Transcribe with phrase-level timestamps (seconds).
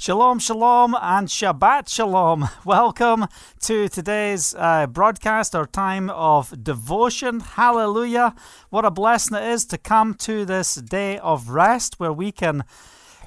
[0.00, 2.48] Shalom, shalom, and Shabbat shalom.
[2.64, 3.26] Welcome
[3.62, 7.40] to today's uh, broadcast, our time of devotion.
[7.40, 8.36] Hallelujah.
[8.70, 12.62] What a blessing it is to come to this day of rest where we can,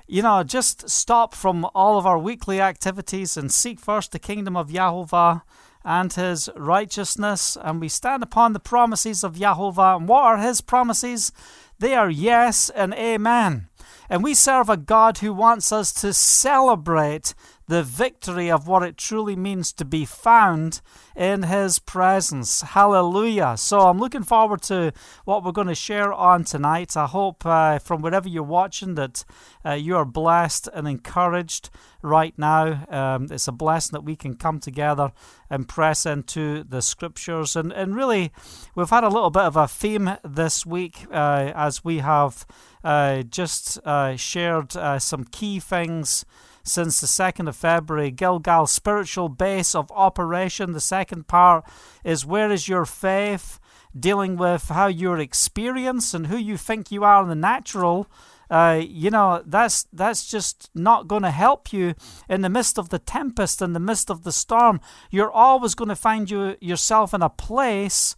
[0.07, 4.55] you know, just stop from all of our weekly activities and seek first the kingdom
[4.55, 5.41] of Yahovah
[5.83, 7.57] and his righteousness.
[7.61, 9.97] And we stand upon the promises of Yahovah.
[9.97, 11.33] And what are his promises?
[11.79, 13.67] They are yes and amen.
[14.11, 17.33] And we serve a God who wants us to celebrate
[17.69, 20.81] the victory of what it truly means to be found
[21.15, 22.59] in His presence.
[22.59, 23.55] Hallelujah.
[23.55, 24.91] So I'm looking forward to
[25.23, 26.97] what we're going to share on tonight.
[26.97, 29.23] I hope uh, from wherever you're watching that
[29.65, 31.69] uh, you are blessed and encouraged
[32.01, 32.85] right now.
[32.89, 35.13] Um, it's a blessing that we can come together
[35.49, 37.55] and press into the scriptures.
[37.55, 38.33] And, and really,
[38.75, 42.45] we've had a little bit of a theme this week uh, as we have
[42.83, 46.25] uh, just uh, shared uh, some key things
[46.63, 48.11] since the 2nd of February.
[48.11, 50.73] Gilgal, spiritual base of operation.
[50.73, 51.65] The second part
[52.03, 53.59] is where is your faith?
[53.97, 58.07] Dealing with how your experience and who you think you are in the natural.
[58.49, 61.95] Uh, you know that's that's just not going to help you
[62.27, 65.87] in the midst of the tempest in the midst of the storm you're always going
[65.87, 68.13] to find you yourself in a place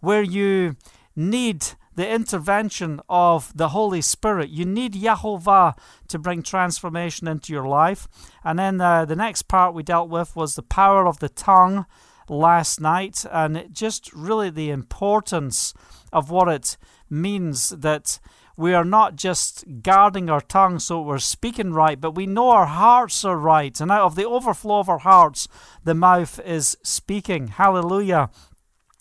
[0.00, 0.76] where you
[1.16, 1.64] need
[1.98, 4.50] the intervention of the Holy Spirit.
[4.50, 8.06] You need Yahovah to bring transformation into your life.
[8.44, 11.86] And then uh, the next part we dealt with was the power of the tongue
[12.28, 15.74] last night, and just really the importance
[16.12, 16.76] of what it
[17.10, 18.20] means that
[18.56, 22.66] we are not just guarding our tongue so we're speaking right, but we know our
[22.66, 23.80] hearts are right.
[23.80, 25.48] And out of the overflow of our hearts,
[25.82, 27.48] the mouth is speaking.
[27.48, 28.30] Hallelujah.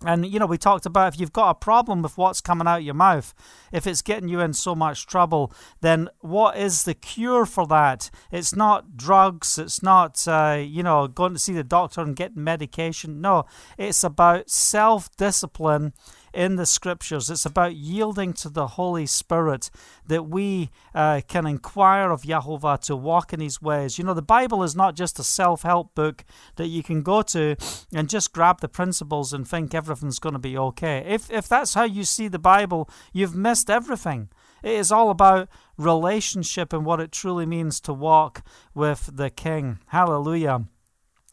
[0.05, 2.83] And, you know, we talked about if you've got a problem with what's coming out
[2.83, 3.33] your mouth,
[3.71, 8.11] if it's getting you in so much trouble, then what is the cure for that?
[8.31, 12.43] It's not drugs, it's not, uh, you know, going to see the doctor and getting
[12.43, 13.21] medication.
[13.21, 15.93] No, it's about self discipline
[16.33, 17.29] in the scriptures.
[17.29, 19.69] It's about yielding to the Holy Spirit
[20.07, 23.97] that we uh, can inquire of Yahovah to walk in His ways.
[23.97, 26.23] You know, the Bible is not just a self help book
[26.55, 27.55] that you can go to
[27.93, 31.03] and just grab the principles and think everything's going to be okay.
[31.07, 34.29] If, if that's how you see the Bible, you've missed everything.
[34.63, 39.79] It is all about relationship and what it truly means to walk with the King.
[39.87, 40.65] Hallelujah.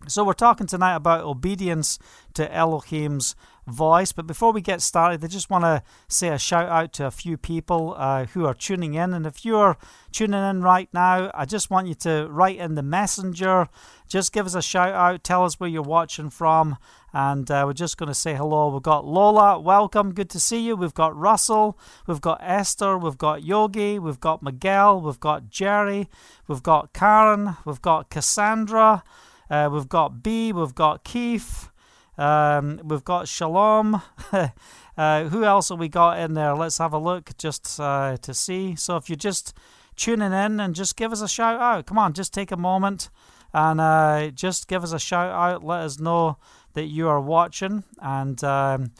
[0.06, 1.98] So, we're talking tonight about obedience
[2.34, 3.34] to Elohim's
[3.66, 4.12] voice.
[4.12, 7.10] But before we get started, I just want to say a shout out to a
[7.10, 9.14] few people uh, who are tuning in.
[9.14, 9.76] And if you're
[10.12, 13.68] tuning in right now, I just want you to write in the messenger.
[14.08, 15.24] Just give us a shout out.
[15.24, 16.76] Tell us where you're watching from.
[17.16, 18.70] And uh, we're just going to say hello.
[18.70, 20.74] We've got Lola, welcome, good to see you.
[20.74, 26.08] We've got Russell, we've got Esther, we've got Yogi, we've got Miguel, we've got Jerry,
[26.48, 29.04] we've got Karen, we've got Cassandra,
[29.48, 31.70] uh, we've got B, we've got Keith,
[32.18, 34.02] um, we've got Shalom.
[34.96, 36.54] uh, who else have we got in there?
[36.54, 38.74] Let's have a look just uh, to see.
[38.76, 39.56] So if you're just
[39.96, 43.10] tuning in and just give us a shout out, come on, just take a moment
[43.52, 45.64] and uh, just give us a shout out.
[45.64, 46.38] Let us know
[46.74, 48.42] that you are watching and.
[48.44, 48.92] Um,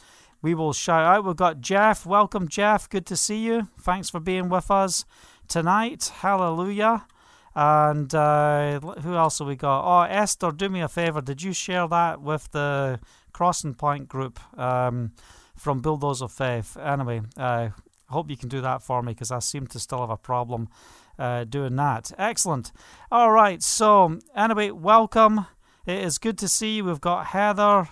[0.45, 1.25] we will shout out.
[1.25, 2.05] We've got Jeff.
[2.05, 2.87] Welcome, Jeff.
[2.91, 3.69] Good to see you.
[3.81, 5.07] Thanks for being with us
[5.49, 6.13] tonight.
[6.17, 7.07] Hallelujah.
[7.55, 9.85] And uh, who else have we got?
[9.85, 11.21] Oh, Esther, do me a favor.
[11.21, 12.99] Did you share that with the
[13.33, 15.13] Crossing Point group um,
[15.57, 16.77] from of Faith?
[16.77, 17.71] Anyway, I uh,
[18.09, 20.69] hope you can do that for me because I seem to still have a problem
[21.19, 22.11] uh, doing that.
[22.19, 22.73] Excellent.
[23.13, 23.63] All right.
[23.63, 25.47] So, anyway, welcome.
[25.87, 26.87] It is good to see you.
[26.87, 27.89] We've got Heather.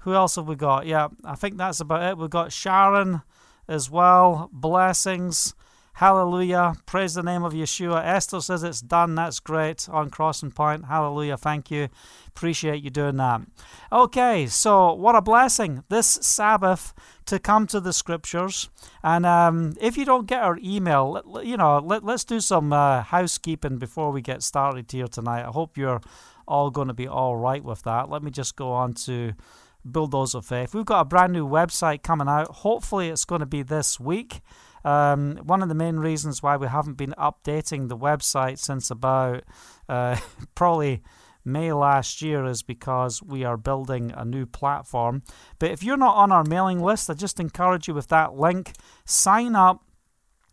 [0.00, 0.86] Who else have we got?
[0.86, 2.18] Yeah, I think that's about it.
[2.18, 3.22] We've got Sharon
[3.68, 4.48] as well.
[4.52, 5.54] Blessings.
[5.94, 6.74] Hallelujah.
[6.86, 8.04] Praise the name of Yeshua.
[8.04, 9.14] Esther says it's done.
[9.14, 10.86] That's great on Crossing Point.
[10.86, 11.36] Hallelujah.
[11.36, 11.88] Thank you.
[12.28, 13.42] Appreciate you doing that.
[13.92, 16.94] Okay, so what a blessing this Sabbath
[17.26, 18.70] to come to the scriptures.
[19.04, 23.02] And um, if you don't get our email, you know, let, us do some uh,
[23.02, 25.44] housekeeping before we get started here tonight.
[25.46, 26.00] I hope you're
[26.48, 28.08] all going to be all right with that.
[28.08, 29.34] Let me just go on to
[29.88, 30.74] Builders of Faith.
[30.74, 32.48] We've got a brand new website coming out.
[32.48, 34.40] Hopefully, it's going to be this week.
[34.84, 39.44] Um, one of the main reasons why we haven't been updating the website since about
[39.88, 40.16] uh,
[40.54, 41.02] probably
[41.44, 45.22] May last year is because we are building a new platform.
[45.58, 48.72] But if you're not on our mailing list, I just encourage you with that link,
[49.04, 49.84] sign up.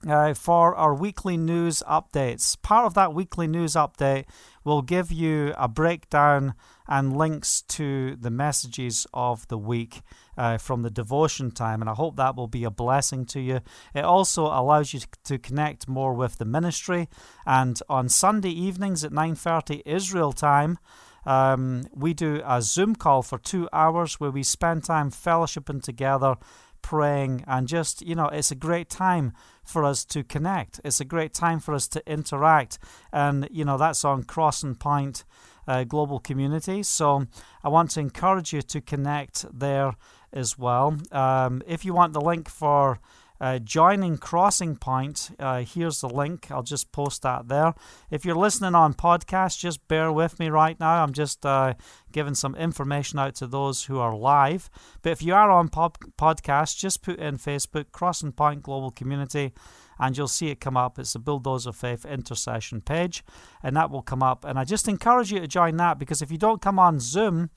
[0.07, 2.55] Uh, for our weekly news updates.
[2.61, 4.23] Part of that weekly news update
[4.63, 6.53] will give you a breakdown
[6.87, 10.01] and links to the messages of the week.
[10.39, 13.59] Uh, from the devotion time, and I hope that will be a blessing to you.
[13.93, 17.09] It also allows you to connect more with the ministry.
[17.45, 20.79] And on Sunday evenings at 9:30 Israel time,
[21.25, 26.37] um, we do a Zoom call for two hours where we spend time fellowshipping together,
[26.81, 30.79] praying, and just you know, it's a great time for us to connect.
[30.85, 32.79] It's a great time for us to interact,
[33.11, 35.25] and you know that's on Crossing Point
[35.69, 36.81] uh, Global Community.
[36.83, 37.27] So
[37.63, 39.93] I want to encourage you to connect there
[40.33, 40.97] as well.
[41.11, 42.99] Um, if you want the link for
[43.41, 46.51] uh, joining Crossing Point, uh, here's the link.
[46.51, 47.73] I'll just post that there.
[48.11, 51.03] If you're listening on podcast, just bear with me right now.
[51.03, 51.75] I'm just uh,
[52.11, 54.69] giving some information out to those who are live.
[55.01, 59.53] But if you are on pod- podcast, just put in Facebook Crossing Point Global Community
[59.99, 60.97] and you'll see it come up.
[60.97, 63.23] It's the Builders of Faith intercession page,
[63.61, 64.45] and that will come up.
[64.45, 67.49] And I just encourage you to join that because if you don't come on Zoom,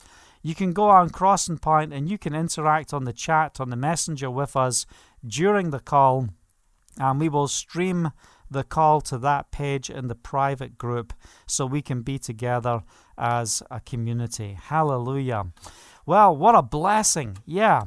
[0.42, 3.76] you can go on Crossing Point and you can interact on the chat, on the
[3.76, 4.86] messenger with us
[5.26, 6.28] during the call,
[6.98, 8.10] and we will stream
[8.50, 11.14] the call to that page in the private group
[11.46, 12.82] so we can be together
[13.16, 14.58] as a community.
[14.60, 15.46] Hallelujah.
[16.04, 17.38] Well, what a blessing.
[17.46, 17.84] Yeah.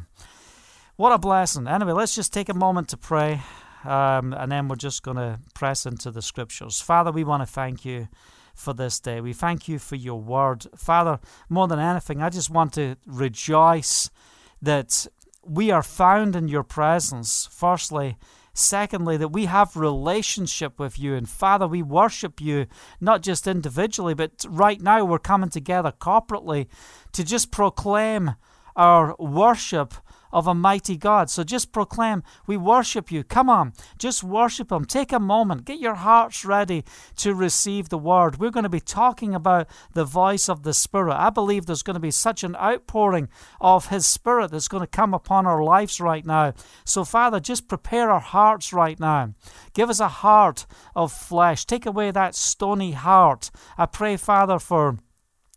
[0.96, 1.68] What a blessing.
[1.68, 3.42] Anyway, let's just take a moment to pray,
[3.84, 6.80] um, and then we're just going to press into the scriptures.
[6.80, 8.08] Father, we want to thank you
[8.56, 9.22] for this day.
[9.22, 10.66] We thank you for your word.
[10.76, 11.20] Father,
[11.50, 14.10] more than anything, I just want to rejoice
[14.62, 15.08] that
[15.44, 18.18] we are found in your presence, firstly.
[18.58, 21.14] Secondly, that we have relationship with you.
[21.14, 22.68] And Father, we worship you
[23.02, 26.68] not just individually, but right now we're coming together corporately
[27.12, 28.36] to just proclaim
[28.78, 29.94] our worship
[30.36, 31.30] of a mighty God.
[31.30, 33.24] So just proclaim, We worship you.
[33.24, 34.84] Come on, just worship Him.
[34.84, 36.84] Take a moment, get your hearts ready
[37.16, 38.38] to receive the word.
[38.38, 41.16] We're going to be talking about the voice of the Spirit.
[41.16, 43.30] I believe there's going to be such an outpouring
[43.62, 46.54] of His Spirit that's going to come upon our lives right now.
[46.84, 49.34] So, Father, just prepare our hearts right now.
[49.74, 50.66] Give us a heart
[50.98, 51.64] of flesh.
[51.64, 53.52] Take away that stony heart.
[53.78, 54.98] I pray, Father, for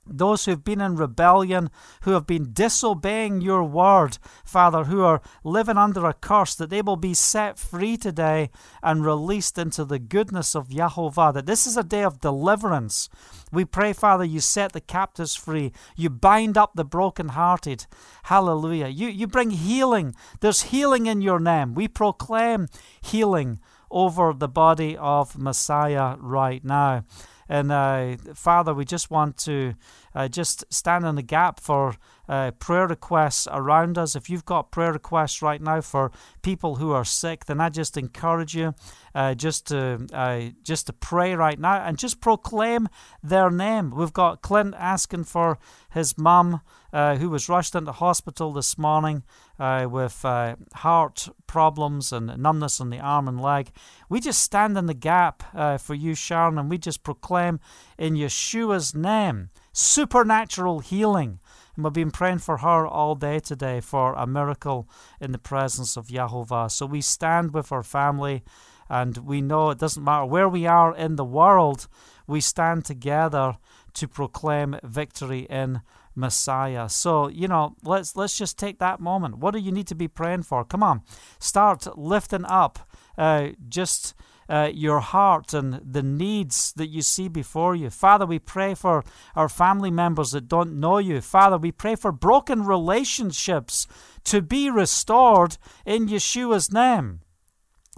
[0.09, 1.71] those who've been in rebellion,
[2.03, 6.83] who have been disobeying your word, Father, who are living under a curse, that they
[6.83, 8.51] will be set free today
[8.83, 11.35] and released into the goodness of Yahovah.
[11.35, 13.09] That this is a day of deliverance.
[13.53, 15.73] We pray, Father, you set the captives free.
[15.97, 17.87] You bind up the brokenhearted.
[18.25, 18.89] Hallelujah.
[18.89, 20.15] You, you bring healing.
[20.41, 21.75] There's healing in your name.
[21.75, 22.69] We proclaim
[23.01, 27.05] healing over the body of Messiah right now.
[27.49, 29.75] And uh, Father, we just want to
[30.15, 31.95] uh, just stand in the gap for
[32.29, 34.15] uh, prayer requests around us.
[34.15, 36.13] If you've got prayer requests right now for
[36.43, 38.75] people who are sick, then I just encourage you
[39.15, 42.89] uh, just to uh, just to pray right now and just proclaim
[43.23, 43.91] their name.
[43.91, 45.59] We've got Clint asking for
[45.91, 46.61] his mum,
[46.93, 49.23] uh, who was rushed into hospital this morning
[49.59, 53.71] uh, with uh, heart problems and numbness in the arm and leg.
[54.09, 55.43] We just stand in the gap
[55.81, 57.61] for you, Sharon, and we just proclaim
[57.99, 61.39] in Yeshua's name supernatural healing.
[61.77, 64.89] And we've been praying for her all day today for a miracle
[65.21, 66.71] in the presence of Yahovah.
[66.71, 68.43] So we stand with her family
[68.91, 71.87] and we know it doesn't matter where we are in the world,
[72.27, 73.59] we stand together
[73.95, 75.83] to proclaim victory in
[76.19, 76.89] Messiah.
[76.89, 79.39] So, you know, let's let's just take that moment.
[79.39, 80.65] What do you need to be praying for?
[80.65, 81.03] Come on.
[81.39, 82.81] Start lifting up
[83.17, 84.15] uh, just
[84.49, 87.91] uh, your heart and the needs that you see before you.
[87.91, 89.05] Father, we pray for
[89.37, 91.21] our family members that don't know you.
[91.21, 93.87] Father, we pray for broken relationships
[94.25, 95.57] to be restored
[95.87, 97.21] in Yeshua's name.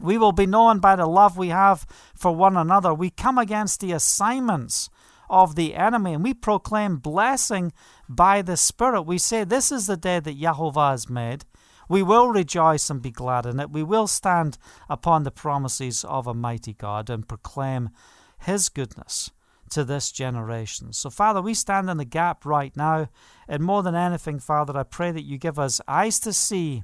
[0.01, 2.93] We will be known by the love we have for one another.
[2.93, 4.91] We come against the assignments
[5.31, 7.73] of the enemy and we proclaim blessing
[8.11, 9.03] by the Spirit.
[9.03, 11.45] We say, This is the day that Yahovah has made.
[11.89, 13.71] We will rejoice and be glad in it.
[13.71, 17.91] We will stand upon the promises of a mighty God and proclaim
[18.39, 19.31] His goodness
[19.71, 20.93] to this generation.
[20.93, 23.09] So, Father, we stand in the gap right now.
[23.49, 26.83] And more than anything, Father, I pray that you give us eyes to see,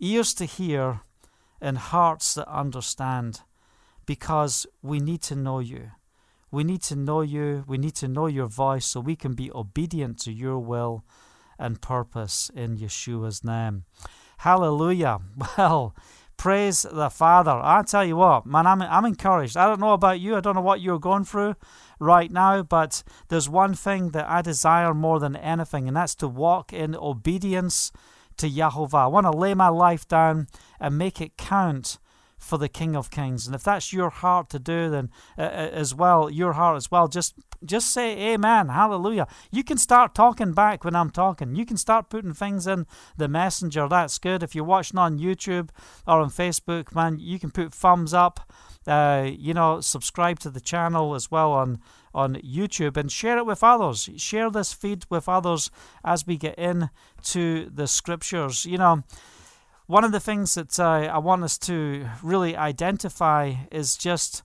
[0.00, 1.00] ears to hear,
[1.60, 3.40] and hearts that understand
[4.06, 5.90] because we need to know you.
[6.50, 7.64] We need to know you.
[7.66, 11.04] We need to know your voice so we can be obedient to your will
[11.58, 13.84] and purpose in Yeshua's name.
[14.38, 15.20] Hallelujah.
[15.58, 15.94] Well,
[16.36, 17.58] praise the Father.
[17.62, 19.56] I tell you what, man, I'm, I'm encouraged.
[19.56, 20.36] I don't know about you.
[20.36, 21.56] I don't know what you're going through
[21.98, 26.28] right now, but there's one thing that I desire more than anything, and that's to
[26.28, 27.90] walk in obedience
[28.36, 29.04] to Yahovah.
[29.04, 30.48] I want to lay my life down
[30.78, 31.98] and make it count
[32.46, 33.46] for the King of Kings.
[33.46, 36.90] And if that's your heart to do, then uh, uh, as well, your heart as
[36.90, 37.34] well, just
[37.64, 39.26] just say Amen, Hallelujah.
[39.50, 41.56] You can start talking back when I'm talking.
[41.56, 42.86] You can start putting things in
[43.16, 43.88] the messenger.
[43.88, 44.42] That's good.
[44.42, 45.70] If you're watching on YouTube
[46.06, 48.40] or on Facebook, man, you can put thumbs up.
[48.86, 51.80] Uh, you know, subscribe to the channel as well on
[52.14, 54.08] on YouTube and share it with others.
[54.16, 55.70] Share this feed with others
[56.04, 58.64] as we get into the scriptures.
[58.64, 59.02] You know,
[59.86, 64.42] one of the things that uh, I want us to really identify is just,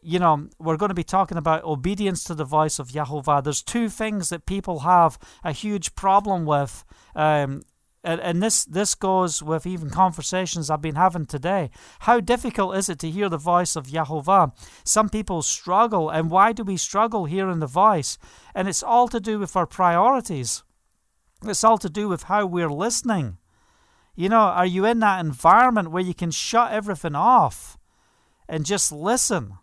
[0.00, 3.42] you know, we're going to be talking about obedience to the voice of Yahovah.
[3.42, 6.84] There's two things that people have a huge problem with.
[7.16, 7.62] Um,
[8.04, 11.70] and, and this this goes with even conversations I've been having today.
[12.00, 14.52] How difficult is it to hear the voice of Yahovah?
[14.84, 18.16] Some people struggle, and why do we struggle hearing the voice?
[18.54, 20.62] And it's all to do with our priorities.
[21.44, 23.38] It's all to do with how we're listening.
[24.16, 27.76] You know, are you in that environment where you can shut everything off
[28.48, 29.58] and just listen?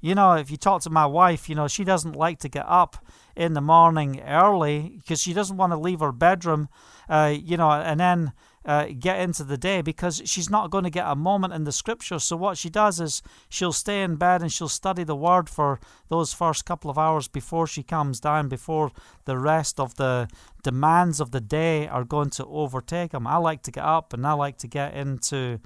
[0.00, 2.64] You know, if you talk to my wife, you know, she doesn't like to get
[2.66, 3.04] up
[3.36, 6.70] in the morning early because she doesn't want to leave her bedroom,
[7.10, 8.32] uh, you know, and then
[8.64, 11.72] uh, get into the day because she's not going to get a moment in the
[11.72, 12.18] scripture.
[12.18, 15.80] So what she does is she'll stay in bed and she'll study the word for
[16.08, 18.90] those first couple of hours before she comes down, before
[19.24, 20.28] the rest of the
[20.62, 23.26] demands of the day are going to overtake them.
[23.26, 25.60] I like to get up and I like to get into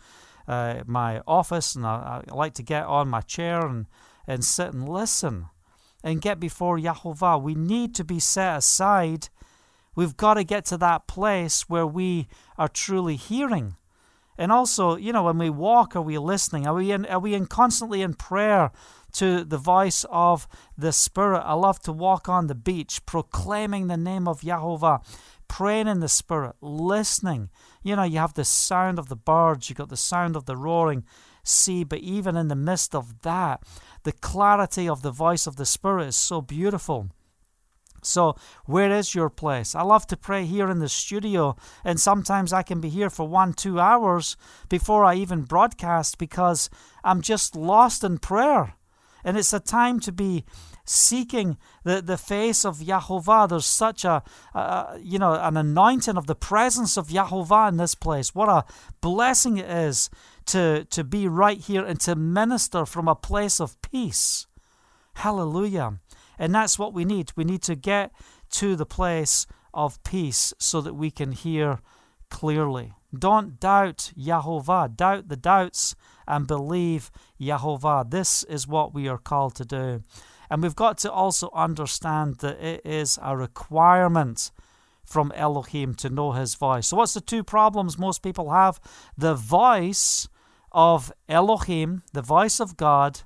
[0.47, 3.87] uh, my office and I, I like to get on my chair and
[4.27, 5.47] and sit and listen
[6.03, 7.43] and get before Yahovah.
[7.43, 9.29] We need to be set aside.
[9.95, 13.77] We've got to get to that place where we are truly hearing.
[14.37, 16.67] And also, you know, when we walk, are we listening?
[16.67, 18.73] Are we in, are we in constantly in prayer
[19.13, 21.41] to the voice of the Spirit?
[21.41, 25.05] I love to walk on the beach, proclaiming the name of Yahovah,
[25.47, 27.51] praying in the Spirit, listening.
[27.85, 30.57] You know, you have the sound of the birds, you got the sound of the
[30.57, 31.05] roaring
[31.45, 33.63] sea, but even in the midst of that,
[34.03, 37.11] the clarity of the voice of the Spirit is so beautiful.
[38.07, 39.75] So, where is your place?
[39.75, 43.27] I love to pray here in the studio, and sometimes I can be here for
[43.27, 44.37] one, two hours
[44.69, 46.71] before I even broadcast because
[47.03, 48.75] I'm just lost in prayer.
[49.25, 50.45] And it's a time to be
[50.85, 53.49] seeking the, the face of Yahovah.
[53.49, 54.23] There's such a,
[55.01, 58.35] you know, an anointing of the presence of Yahovah in this place.
[58.35, 58.65] What a
[59.01, 60.11] blessing it is
[60.47, 64.47] to, to be right here and to minister from a place of peace.
[65.15, 66.01] Hallelujah.
[66.39, 67.33] And that's what we need.
[67.37, 68.13] We need to get
[68.53, 71.81] to the place of peace so that we can hear
[72.31, 72.93] clearly.
[73.17, 74.97] Don't doubt Yahovah.
[74.97, 75.95] Doubt the doubts
[76.27, 77.11] and believe
[77.41, 78.11] Yahovah.
[78.11, 80.03] This is what we are called to do.
[80.51, 84.51] And we've got to also understand that it is a requirement
[85.05, 86.89] from Elohim to know his voice.
[86.89, 88.81] So, what's the two problems most people have?
[89.17, 90.29] The voice
[90.73, 93.21] of Elohim, the voice of God,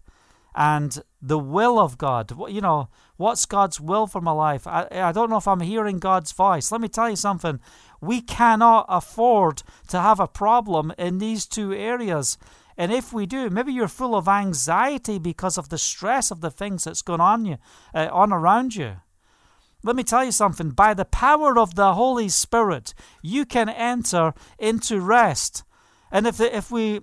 [0.55, 2.33] and the will of God.
[2.49, 4.67] You know, what's God's will for my life?
[4.67, 6.71] I, I don't know if I'm hearing God's voice.
[6.71, 7.61] Let me tell you something.
[8.01, 12.39] We cannot afford to have a problem in these two areas.
[12.77, 16.51] And if we do, maybe you're full of anxiety because of the stress of the
[16.51, 17.59] things that's going on you,
[17.93, 18.97] uh, on around you.
[19.83, 20.71] Let me tell you something.
[20.71, 25.65] By the power of the Holy Spirit, you can enter into rest.
[26.11, 27.01] And if, the, if we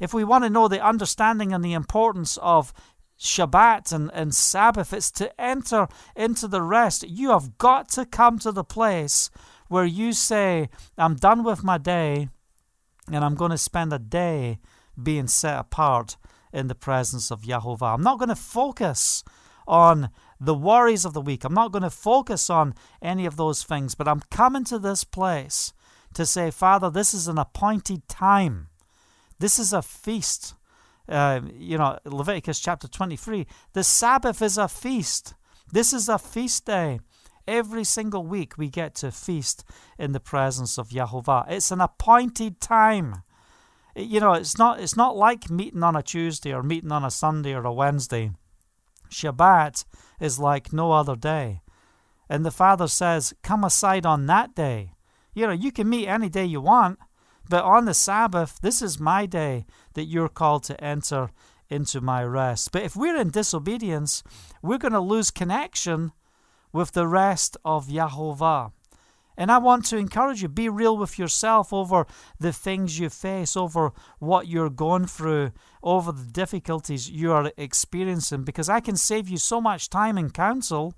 [0.00, 2.72] if we want to know the understanding and the importance of
[3.18, 7.08] Shabbat and, and Sabbath, it's to enter into the rest.
[7.08, 9.30] You have got to come to the place
[9.68, 12.28] where you say, I'm done with my day
[13.10, 14.58] and I'm going to spend a day
[15.00, 16.16] being set apart
[16.52, 17.94] in the presence of Yahovah.
[17.94, 19.24] I'm not going to focus
[19.66, 20.10] on
[20.40, 21.44] the worries of the week.
[21.44, 25.04] I'm not going to focus on any of those things, but I'm coming to this
[25.04, 25.72] place
[26.14, 28.68] to say, Father, this is an appointed time.
[29.38, 30.54] This is a feast.
[31.08, 33.46] Uh, you know, Leviticus chapter 23.
[33.72, 35.34] The Sabbath is a feast.
[35.72, 37.00] This is a feast day.
[37.46, 39.64] Every single week we get to feast
[39.98, 41.46] in the presence of Yahovah.
[41.48, 43.22] It's an appointed time.
[43.96, 47.10] You know, it's not it's not like meeting on a Tuesday or meeting on a
[47.10, 48.32] Sunday or a Wednesday.
[49.10, 49.86] Shabbat
[50.20, 51.62] is like no other day.
[52.28, 54.92] And the Father says, Come aside on that day
[55.38, 56.98] you know, you can meet any day you want,
[57.48, 59.66] but on the Sabbath, this is my day
[59.98, 61.30] that you're called to enter
[61.68, 62.70] into my rest.
[62.70, 64.22] But if we're in disobedience,
[64.62, 66.12] we're going to lose connection
[66.72, 68.70] with the rest of Yahovah.
[69.36, 72.06] And I want to encourage you be real with yourself over
[72.38, 73.90] the things you face, over
[74.20, 75.50] what you're going through,
[75.82, 80.32] over the difficulties you are experiencing, because I can save you so much time and
[80.32, 80.94] counsel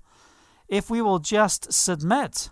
[0.67, 2.51] if we will just submit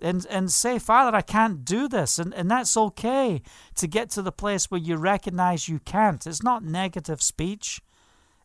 [0.00, 2.18] and, and say, Father, I can't do this.
[2.18, 3.42] And, and that's okay
[3.76, 6.26] to get to the place where you recognize you can't.
[6.26, 7.80] It's not negative speech,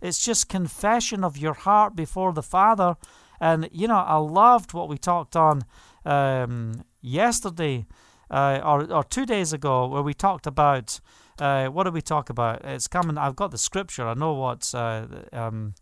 [0.01, 2.95] it's just confession of your heart before the Father.
[3.39, 5.63] And, you know, I loved what we talked on
[6.05, 7.85] um, yesterday
[8.29, 10.99] uh, or, or two days ago where we talked about.
[11.39, 12.63] Uh, what did we talk about?
[12.63, 13.17] It's coming.
[13.17, 14.07] I've got the scripture.
[14.07, 15.73] I know what uh, um,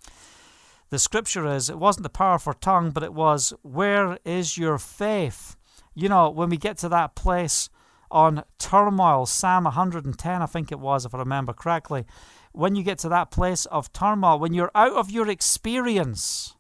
[0.90, 1.70] the scripture is.
[1.70, 5.58] It wasn't the power for tongue, but it was, Where is your faith?
[6.00, 7.70] You know, when we get to that place
[8.10, 12.06] on turmoil, Psalm 110, I think it was, if I remember correctly,
[12.54, 16.56] when you get to that place of turmoil, when you're out of your experience,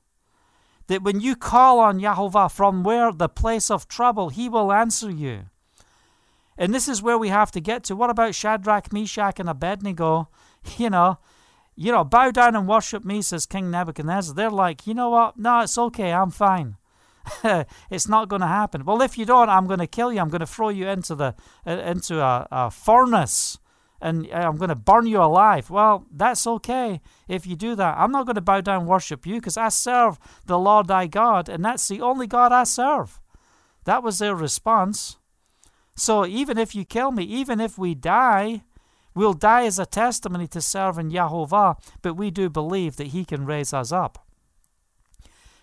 [0.87, 5.09] that when you call on Yahovah from where the place of trouble, He will answer
[5.09, 5.43] you.
[6.57, 7.95] And this is where we have to get to.
[7.95, 10.29] What about Shadrach, Meshach, and Abednego?
[10.77, 11.19] You know,
[11.77, 14.35] you know, bow down and worship me, says King Nebuchadnezzar.
[14.35, 15.37] They're like, you know what?
[15.37, 16.11] No, it's okay.
[16.11, 16.75] I'm fine.
[17.89, 18.85] it's not going to happen.
[18.85, 20.19] Well, if you don't, I'm going to kill you.
[20.19, 23.59] I'm going to throw you into the uh, into a, a furnace,
[24.01, 25.69] and uh, I'm going to burn you alive.
[25.69, 27.97] Well, that's okay if you do that.
[27.97, 31.49] I'm not going to bow down worship you because I serve the Lord thy God,
[31.49, 33.19] and that's the only God I serve.
[33.85, 35.17] That was their response.
[35.95, 38.63] So even if you kill me, even if we die,
[39.13, 43.45] we'll die as a testimony to serving Yahovah, but we do believe that He can
[43.45, 44.25] raise us up.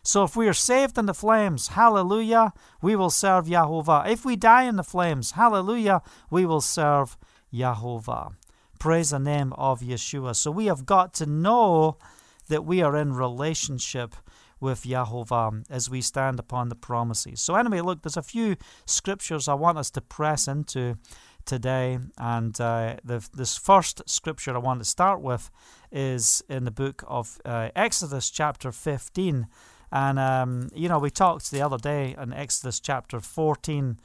[0.06, 4.08] So if we are saved in the flames, hallelujah, we will serve Yahovah.
[4.08, 7.18] If we die in the flames, hallelujah, we will serve
[7.52, 8.34] Yahovah.
[8.78, 10.36] Praise the name of Yeshua.
[10.36, 11.98] So we have got to know
[12.46, 14.14] that we are in relationship
[14.60, 17.40] with Yahovah as we stand upon the promises.
[17.40, 20.98] So anyway, look, there's a few scriptures I want us to press into
[21.46, 21.98] today.
[22.16, 25.50] And uh, the, this first scripture I want to start with
[25.90, 29.48] is in the book of uh, Exodus, chapter 15.
[29.92, 33.98] And, um, you know, we talked the other day in Exodus chapter 14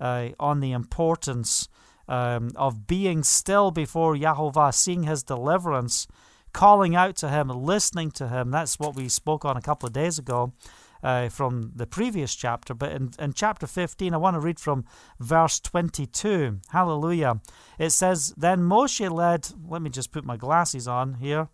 [0.00, 1.68] uh, on the importance
[2.08, 6.06] um, of being still before Yahovah, seeing his deliverance,
[6.52, 8.50] calling out to him, listening to him.
[8.50, 10.52] That's what we spoke on a couple of days ago.
[11.02, 14.86] Uh, from the previous chapter, but in, in chapter 15, I want to read from
[15.20, 16.58] verse 22.
[16.70, 17.40] Hallelujah.
[17.78, 21.48] It says, Then Moshe led, let me just put my glasses on here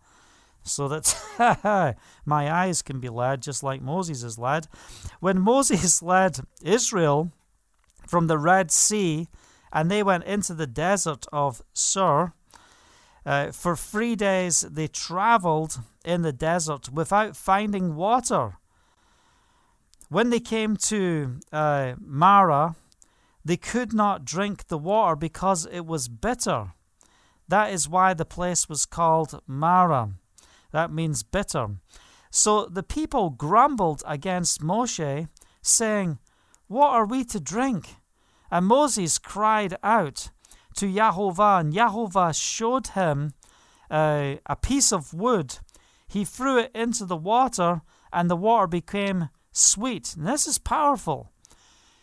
[0.62, 4.68] so that my eyes can be led just like Moses is led.
[5.20, 7.32] When Moses led Israel
[8.06, 9.28] from the Red Sea
[9.72, 12.32] and they went into the desert of Shur,
[13.24, 18.58] uh, for three days they traveled in the desert without finding water.
[20.08, 22.76] When they came to uh, Marah,
[23.44, 26.72] they could not drink the water because it was bitter.
[27.48, 30.12] That is why the place was called Marah.
[30.72, 31.76] That means bitter.
[32.30, 35.28] So the people grumbled against Moshe,
[35.60, 36.18] saying,
[36.66, 37.96] What are we to drink?
[38.50, 40.30] And Moses cried out
[40.76, 43.34] to Yahovah, and Yahovah showed him
[43.90, 45.58] uh, a piece of wood.
[46.08, 47.82] He threw it into the water,
[48.12, 50.14] and the water became sweet.
[50.16, 51.30] And this is powerful.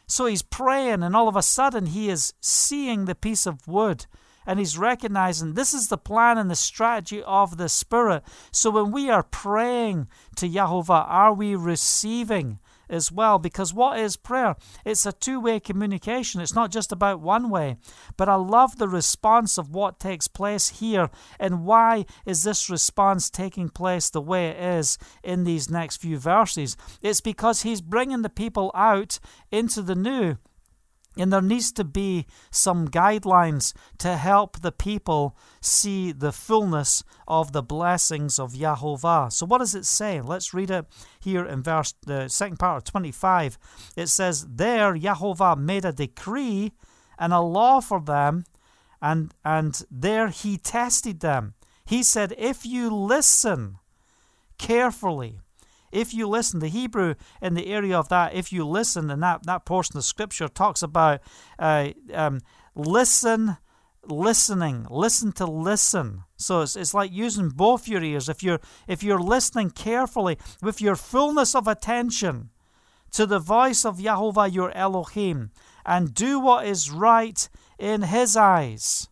[0.08, 4.06] So he's praying, and all of a sudden he is seeing the piece of wood
[4.50, 8.24] and he's recognizing this is the plan and the strategy of the Spirit.
[8.52, 10.08] So when we are praying
[10.38, 12.58] to Yahovah, are we receiving
[12.90, 13.38] as well?
[13.38, 14.56] Because what is prayer?
[14.84, 17.78] It's a two way communication, it's not just about one way.
[18.18, 23.30] But I love the response of what takes place here and why is this response
[23.30, 26.76] taking place the way it is in these next few verses.
[27.04, 29.20] It's because he's bringing the people out
[29.52, 30.38] into the new.
[31.18, 37.52] And there needs to be some guidelines to help the people see the fullness of
[37.52, 39.32] the blessings of Yahovah.
[39.32, 40.22] So, what does it say?
[40.22, 40.86] Let's read it
[41.20, 43.58] here in verse the second part of 25.
[43.98, 46.72] It says, There Yahovah made a decree
[47.18, 48.46] and a law for them,
[49.02, 51.56] and, and there he tested them.
[51.86, 53.80] He said, If you listen
[54.58, 55.40] carefully,
[55.92, 59.46] if you listen, the Hebrew in the area of that, if you listen, and that,
[59.46, 61.22] that portion of Scripture talks about
[61.58, 62.42] uh, um,
[62.76, 63.58] listen,
[64.06, 66.24] listening, listen to listen.
[66.38, 68.30] So it's, it's like using both your ears.
[68.30, 72.50] If you're if you're listening carefully with your fullness of attention
[73.12, 75.52] to the voice of Yahovah your Elohim,
[75.86, 79.10] and do what is right in His eyes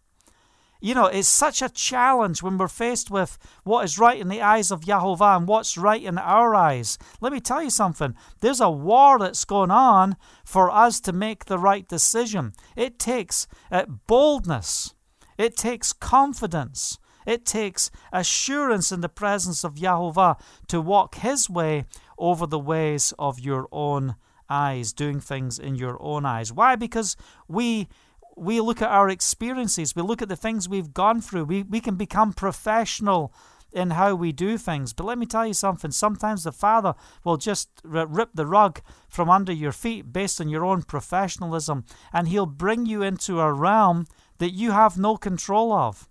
[0.80, 4.42] you know, it's such a challenge when we're faced with what is right in the
[4.42, 6.98] eyes of Yahovah and what's right in our eyes.
[7.22, 8.16] Let me tell you something.
[8.42, 12.54] There's a war that's going on for us to make the right decision.
[12.76, 14.94] It takes uh, boldness,
[15.38, 21.86] it takes confidence, it takes assurance in the presence of Yahovah to walk His way
[22.18, 24.16] over the ways of your own
[24.50, 26.54] eyes, doing things in your own eyes.
[26.54, 26.76] Why?
[26.76, 27.16] Because
[27.48, 27.90] we
[28.38, 31.80] we look at our experiences, we look at the things we've gone through, we, we
[31.80, 33.34] can become professional
[33.74, 34.94] in how we do things.
[34.94, 39.30] But let me tell you something sometimes the Father will just rip the rug from
[39.30, 44.08] under your feet based on your own professionalism, and He'll bring you into a realm
[44.38, 46.08] that you have no control of.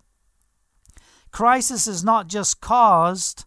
[1.31, 3.45] Crisis is not just caused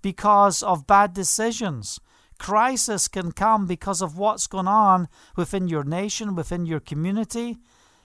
[0.00, 2.00] because of bad decisions.
[2.38, 7.58] Crisis can come because of what's going on within your nation, within your community,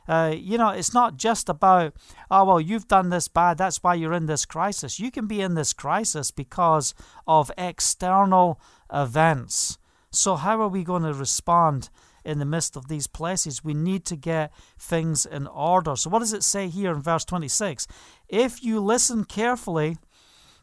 [0.08, 1.94] uh, you know, it's not just about,
[2.32, 5.00] oh, well, you've done this bad, that's why you're in this crisis.
[5.00, 6.94] You can be in this crisis because
[7.28, 8.60] of external
[8.92, 9.78] events.
[10.12, 11.90] So, how are we going to respond
[12.24, 13.64] in the midst of these places?
[13.64, 15.96] We need to get things in order.
[15.96, 17.88] So, what does it say here in verse 26?
[18.30, 19.98] If you listen carefully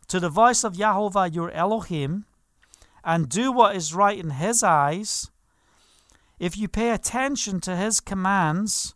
[0.09, 2.25] to the voice of Yahovah your Elohim
[3.05, 5.31] and do what is right in his eyes,
[6.39, 8.94] if you pay attention to his commands,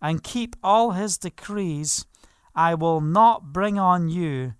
[0.00, 2.06] and keep all his decrees,
[2.54, 4.54] I will not bring on you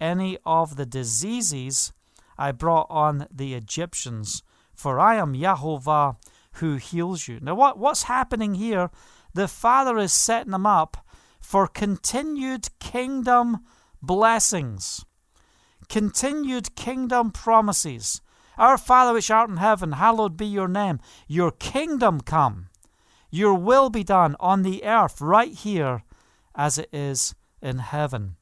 [0.00, 1.92] any of the diseases
[2.38, 4.42] I brought on the Egyptians,
[4.74, 6.16] for I am Yahovah
[6.54, 7.38] who heals you.
[7.40, 8.90] Now, what, what's happening here?
[9.34, 10.96] The Father is setting them up
[11.40, 13.58] for continued kingdom
[14.02, 15.04] blessings,
[15.88, 18.20] continued kingdom promises.
[18.58, 21.00] Our Father which art in heaven, hallowed be your name.
[21.26, 22.68] Your kingdom come.
[23.34, 26.04] Your will be done on the earth right here
[26.54, 28.36] as it is in heaven.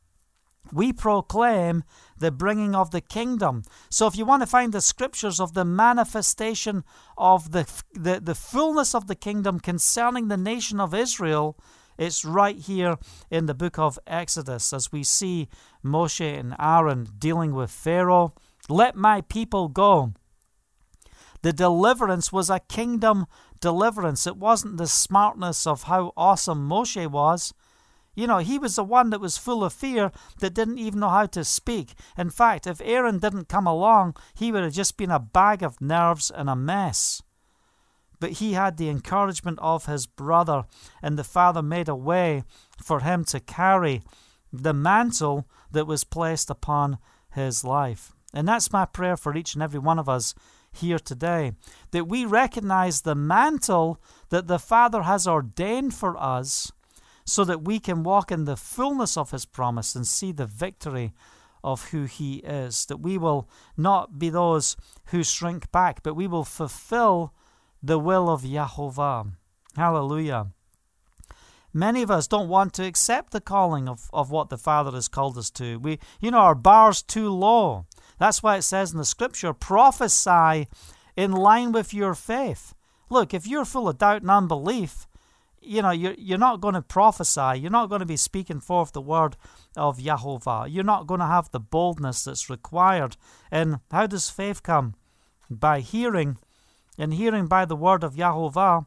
[0.73, 1.85] We proclaim
[2.19, 3.63] the bringing of the kingdom.
[3.89, 6.85] So, if you want to find the scriptures of the manifestation
[7.17, 11.57] of the, the, the fullness of the kingdom concerning the nation of Israel,
[11.97, 12.99] it's right here
[13.31, 15.49] in the book of Exodus as we see
[15.85, 18.35] Moshe and Aaron dealing with Pharaoh.
[18.69, 20.15] Let my people go.
[21.43, 23.27] The deliverance was a kingdom
[23.61, 24.27] deliverance.
[24.27, 27.55] It wasn't the smartness of how awesome Moshe was.
[28.15, 31.09] You know, he was the one that was full of fear that didn't even know
[31.09, 31.95] how to speak.
[32.19, 35.81] In fact, if Aaron didn't come along, he would have just been a bag of
[35.81, 37.23] nerves and a mess.
[38.19, 40.65] But he had the encouragement of his brother,
[41.01, 42.45] and the father made a way
[42.83, 44.03] for him to carry
[44.53, 46.99] the mantle that was placed upon
[47.33, 48.13] his life.
[48.35, 50.35] And that's my prayer for each and every one of us
[50.73, 51.53] here today.
[51.91, 56.73] That we recognize the mantle that the Father has ordained for us
[57.25, 61.13] so that we can walk in the fullness of His promise and see the victory
[61.63, 62.87] of who He is.
[62.87, 67.35] That we will not be those who shrink back, but we will fulfill
[67.83, 69.33] the will of Yahovah.
[69.77, 70.49] Hallelujah.
[71.73, 75.07] Many of us don't want to accept the calling of, of what the Father has
[75.07, 75.79] called us to.
[75.79, 77.87] We, you know, our bar's too low.
[78.21, 80.69] That's why it says in the scripture, prophesy
[81.17, 82.75] in line with your faith.
[83.09, 85.07] Look, if you're full of doubt and unbelief,
[85.63, 87.59] you know, you're, you're not going to prophesy.
[87.59, 89.37] You're not going to be speaking forth the word
[89.75, 90.67] of Yahovah.
[90.71, 93.17] You're not going to have the boldness that's required.
[93.51, 94.97] And how does faith come?
[95.49, 96.37] By hearing,
[96.99, 98.85] and hearing by the word of Yahovah.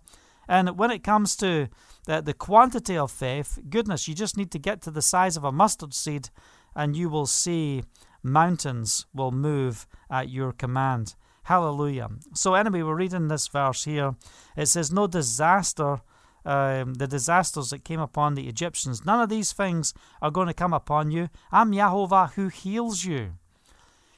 [0.47, 1.69] And when it comes to
[2.05, 5.43] the, the quantity of faith, goodness, you just need to get to the size of
[5.43, 6.29] a mustard seed,
[6.75, 7.83] and you will see
[8.23, 11.15] mountains will move at your command.
[11.43, 12.09] Hallelujah.
[12.33, 14.15] So, anyway, we're reading this verse here.
[14.55, 16.01] It says, No disaster,
[16.45, 20.53] um, the disasters that came upon the Egyptians, none of these things are going to
[20.53, 21.29] come upon you.
[21.51, 23.33] I'm Yahovah who heals you.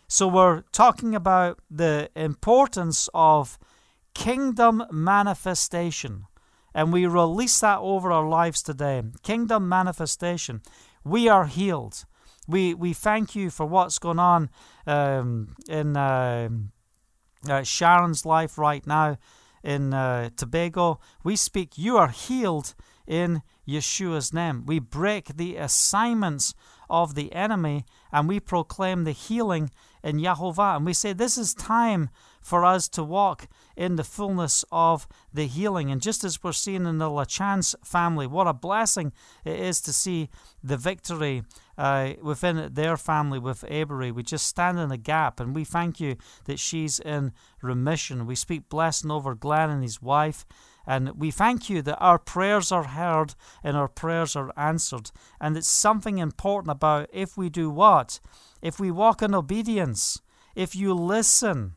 [0.08, 3.58] So, we're talking about the importance of
[4.14, 6.26] kingdom manifestation.
[6.76, 9.02] And we release that over our lives today.
[9.24, 10.62] Kingdom manifestation.
[11.04, 12.06] We are healed.
[12.48, 14.50] We we thank you for what's going on
[14.86, 16.50] um, in uh,
[17.50, 19.18] uh, Sharon's life right now
[19.64, 21.00] in uh, Tobago.
[21.24, 22.76] We speak, you are healed
[23.08, 24.64] in Yeshua's name.
[24.66, 26.54] We break the assignments
[26.90, 29.72] of the enemy and we proclaim the healing
[30.04, 30.78] in Yahovah.
[30.78, 32.10] And we say, This is time
[32.46, 35.90] for us to walk in the fullness of the healing.
[35.90, 39.92] And just as we're seeing in the LaChance family, what a blessing it is to
[39.92, 40.30] see
[40.64, 41.42] the victory
[41.76, 44.12] uh, within their family with Avery.
[44.12, 47.32] We just stand in the gap and we thank you that she's in
[47.64, 48.28] remission.
[48.28, 50.46] We speak blessing over Glenn and his wife.
[50.86, 55.10] And we thank you that our prayers are heard and our prayers are answered.
[55.42, 58.20] And it's something important about if we do what?
[58.62, 60.22] If we walk in obedience,
[60.54, 61.74] if you listen,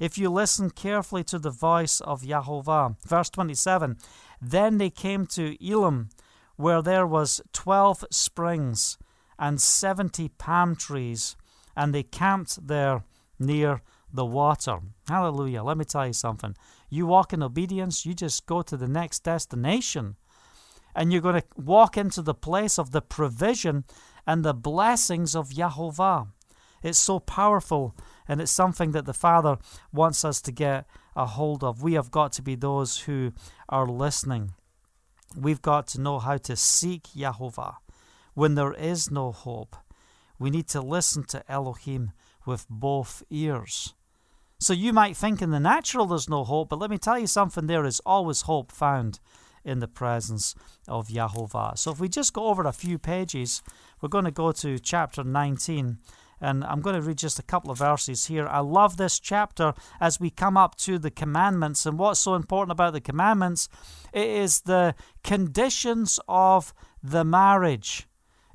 [0.00, 2.96] if you listen carefully to the voice of Yahovah.
[3.06, 3.98] Verse 27
[4.40, 6.08] Then they came to Elim,
[6.56, 8.98] where there was twelve springs
[9.38, 11.36] and seventy palm trees,
[11.76, 13.04] and they camped there
[13.38, 13.82] near
[14.12, 14.80] the water.
[15.08, 15.62] Hallelujah.
[15.62, 16.56] Let me tell you something.
[16.88, 20.16] You walk in obedience, you just go to the next destination.
[20.94, 23.84] And you're going to walk into the place of the provision
[24.26, 26.28] and the blessings of Yahovah.
[26.82, 27.94] It's so powerful,
[28.30, 29.58] and it's something that the Father
[29.92, 31.82] wants us to get a hold of.
[31.82, 33.32] We have got to be those who
[33.68, 34.52] are listening.
[35.36, 37.78] We've got to know how to seek Yahovah
[38.34, 39.74] when there is no hope.
[40.38, 42.12] We need to listen to Elohim
[42.46, 43.94] with both ears.
[44.60, 47.26] So you might think in the natural there's no hope, but let me tell you
[47.26, 49.18] something there is always hope found
[49.64, 50.54] in the presence
[50.86, 51.76] of Yahovah.
[51.76, 53.60] So if we just go over a few pages,
[54.00, 55.98] we're going to go to chapter 19
[56.40, 58.46] and I'm going to read just a couple of verses here.
[58.46, 61.86] I love this chapter as we come up to the commandments.
[61.86, 63.68] And what's so important about the commandments?
[64.12, 66.72] It is the conditions of
[67.02, 68.06] the marriage.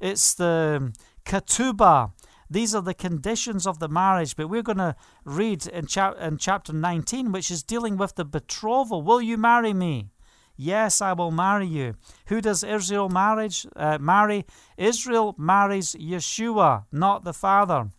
[0.01, 0.93] It's the
[1.25, 2.11] ketubah,
[2.49, 5.87] these are the conditions of the marriage, but we're going to read in,
[6.19, 9.01] in chapter 19, which is dealing with the betrothal.
[9.01, 10.11] Will you marry me?
[10.57, 11.95] Yes, I will marry you.
[12.27, 14.45] Who does Israel marriage, uh, marry?
[14.77, 17.89] Israel marries Yeshua, not the Father.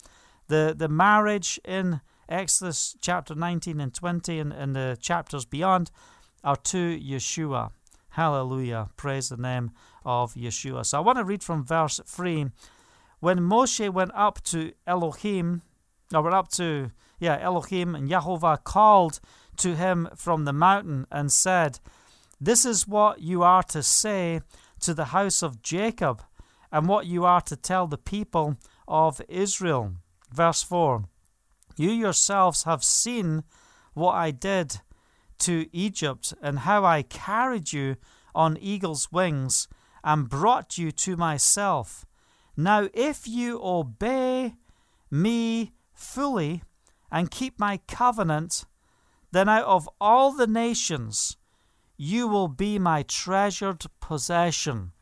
[0.48, 5.90] The, the marriage in Exodus chapter 19 and 20 and, and the chapters beyond
[6.42, 7.70] are to Yeshua.
[8.10, 8.88] Hallelujah.
[8.96, 9.72] Praise the name
[10.04, 10.86] of Yeshua.
[10.86, 12.46] So I want to read from verse 3
[13.20, 15.62] when Moshe went up to Elohim,
[16.14, 19.20] or went up to, yeah, Elohim, and Yahovah called
[19.58, 21.80] to him from the mountain and said,
[22.40, 24.40] This is what you are to say
[24.80, 26.22] to the house of Jacob,
[26.70, 29.94] and what you are to tell the people of Israel.
[30.32, 31.04] Verse 4
[31.76, 33.44] You yourselves have seen
[33.94, 34.80] what I did
[35.38, 37.96] to Egypt, and how I carried you
[38.34, 39.68] on eagle's wings
[40.04, 42.04] and brought you to myself.
[42.56, 44.54] Now, if you obey
[45.10, 46.62] me fully
[47.10, 48.64] and keep my covenant,
[49.32, 51.36] then out of all the nations
[51.96, 54.92] you will be my treasured possession.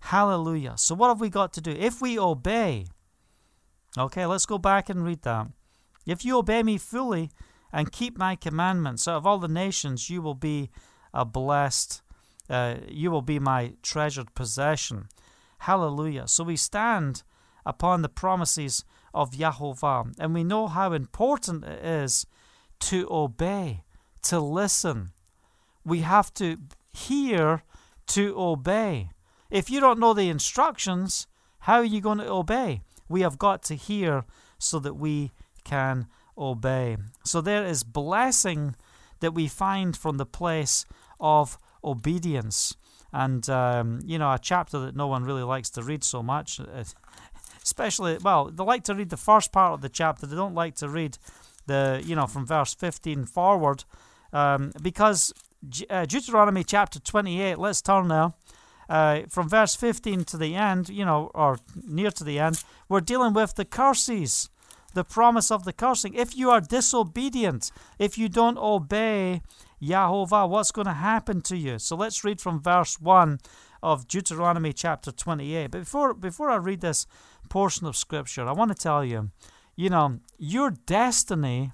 [0.00, 0.74] Hallelujah.
[0.76, 1.70] So, what have we got to do?
[1.70, 2.86] If we obey,
[3.96, 5.48] okay, let's go back and read that.
[6.06, 7.30] If you obey me fully
[7.72, 10.70] and keep my commandments, out of all the nations you will be
[11.14, 12.02] a blessed,
[12.50, 15.08] uh, you will be my treasured possession.
[15.58, 16.26] Hallelujah.
[16.26, 17.22] So we stand
[17.64, 22.26] upon the promises of Yahovah, and we know how important it is
[22.80, 23.84] to obey,
[24.22, 25.12] to listen.
[25.84, 26.58] We have to
[26.92, 27.62] hear
[28.08, 29.10] to obey.
[29.50, 31.26] If you don't know the instructions,
[31.60, 32.82] how are you going to obey?
[33.08, 34.24] We have got to hear
[34.58, 35.32] so that we
[35.64, 36.96] can obey.
[37.24, 38.74] So there is blessing
[39.20, 40.84] that we find from the place
[41.20, 42.76] of obedience
[43.12, 46.60] and um, you know a chapter that no one really likes to read so much
[46.60, 46.64] uh,
[47.62, 50.74] especially well they like to read the first part of the chapter they don't like
[50.74, 51.18] to read
[51.66, 53.84] the you know from verse 15 forward
[54.32, 55.32] um, because
[55.68, 58.34] deuteronomy chapter 28 let's turn now
[58.88, 63.00] uh, from verse 15 to the end you know or near to the end we're
[63.00, 64.50] dealing with the curses
[64.94, 69.40] the promise of the cursing if you are disobedient if you don't obey
[69.82, 71.78] Yahovah, what's going to happen to you?
[71.78, 73.40] So let's read from verse 1
[73.82, 75.70] of Deuteronomy chapter 28.
[75.72, 77.06] But before, before I read this
[77.48, 79.30] portion of scripture, I want to tell you,
[79.74, 81.72] you know, your destiny,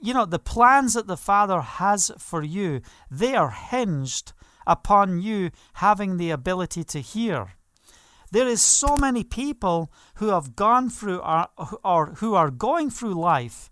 [0.00, 4.32] you know, the plans that the Father has for you, they are hinged
[4.66, 7.54] upon you having the ability to hear.
[8.30, 11.48] There is so many people who have gone through or,
[11.84, 13.70] or who are going through life,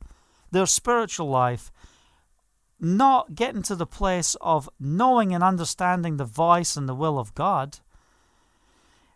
[0.51, 1.73] their spiritual life,
[2.79, 7.35] not getting to the place of knowing and understanding the voice and the will of
[7.35, 7.79] God.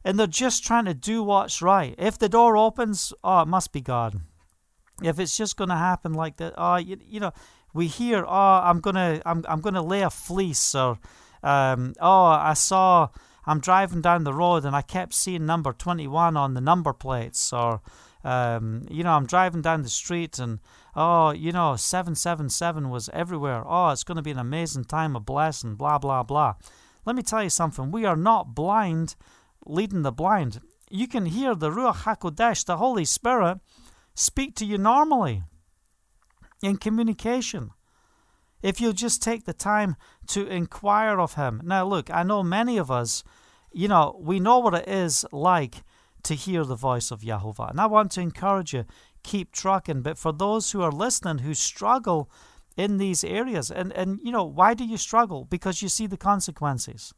[0.05, 1.95] And they're just trying to do what's right.
[1.99, 4.21] If the door opens, oh, it must be God.
[5.03, 7.33] If it's just going to happen like that, oh, you, you know,
[7.73, 10.99] we hear, oh, I'm gonna, I'm, I'm gonna lay a fleece, or,
[11.43, 13.09] um, oh, I saw,
[13.47, 17.53] I'm driving down the road and I kept seeing number 21 on the number plates,
[17.53, 17.81] or,
[18.23, 20.61] um, you know, I'm driving down the street and
[20.97, 23.65] oh, you know, 777 was everywhere.
[23.67, 26.55] Oh, it's going to be an amazing time of blessing, blah, blah, blah.
[27.05, 27.91] Let me tell you something.
[27.91, 29.17] We are not blind
[29.67, 30.61] leading the blind.
[30.91, 33.59] You can hear the Ruach HaKodesh, the Holy Spirit,
[34.15, 35.43] speak to you normally
[36.63, 37.71] in communication.
[38.63, 39.97] If you'll just take the time
[40.29, 41.61] to inquire of Him.
[41.65, 43.23] Now, look, I know many of us,
[43.73, 45.83] you know, we know what it is like
[46.23, 47.71] to hear the voice of Yahovah.
[47.71, 48.87] And I want to encourage you
[49.23, 50.03] keep trucking.
[50.03, 52.31] But for those who are listening who struggle
[52.77, 55.45] in these areas, and, and you know, why do you struggle?
[55.45, 57.13] Because you see the consequences.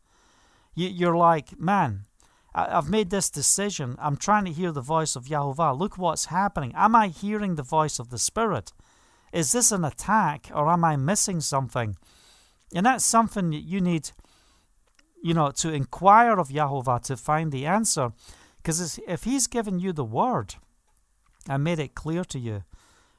[0.74, 2.05] You, you're like, man,
[2.56, 3.96] I've made this decision.
[3.98, 5.78] I'm trying to hear the voice of Yahovah.
[5.78, 6.72] Look what's happening.
[6.74, 8.72] Am I hearing the voice of the Spirit?
[9.30, 11.96] Is this an attack or am I missing something?
[12.74, 14.10] And that's something that you need,
[15.22, 18.12] you know, to inquire of Yahovah to find the answer.
[18.56, 20.54] Because if He's given you the word
[21.46, 22.64] and made it clear to you,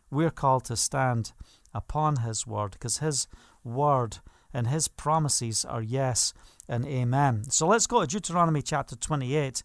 [0.10, 1.34] we're called to stand
[1.76, 3.28] upon His word because His
[3.64, 4.18] word
[4.52, 6.34] and His promises are yes
[6.68, 7.50] and amen.
[7.50, 9.64] So let's go to Deuteronomy chapter 28.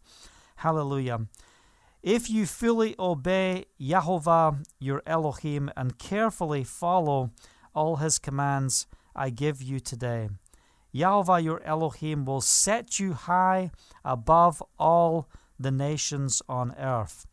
[0.56, 1.26] Hallelujah.
[2.02, 7.30] If you fully obey Yahovah your Elohim and carefully follow
[7.74, 10.30] all his commands I give you today,
[10.94, 13.70] Yahovah your Elohim will set you high
[14.04, 17.26] above all the nations on earth.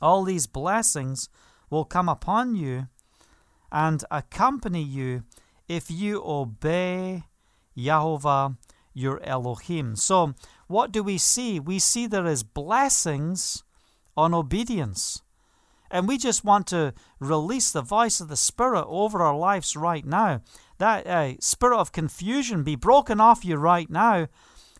[0.00, 1.28] All these blessings
[1.70, 2.88] will come upon you
[3.72, 5.24] and accompany you
[5.68, 7.24] if you obey
[7.78, 8.56] Yahovah
[8.98, 9.96] your Elohim.
[9.96, 10.34] So,
[10.66, 11.60] what do we see?
[11.60, 13.62] We see there is blessings
[14.16, 15.22] on obedience.
[15.90, 20.04] And we just want to release the voice of the Spirit over our lives right
[20.04, 20.42] now.
[20.76, 24.28] That uh, spirit of confusion be broken off you right now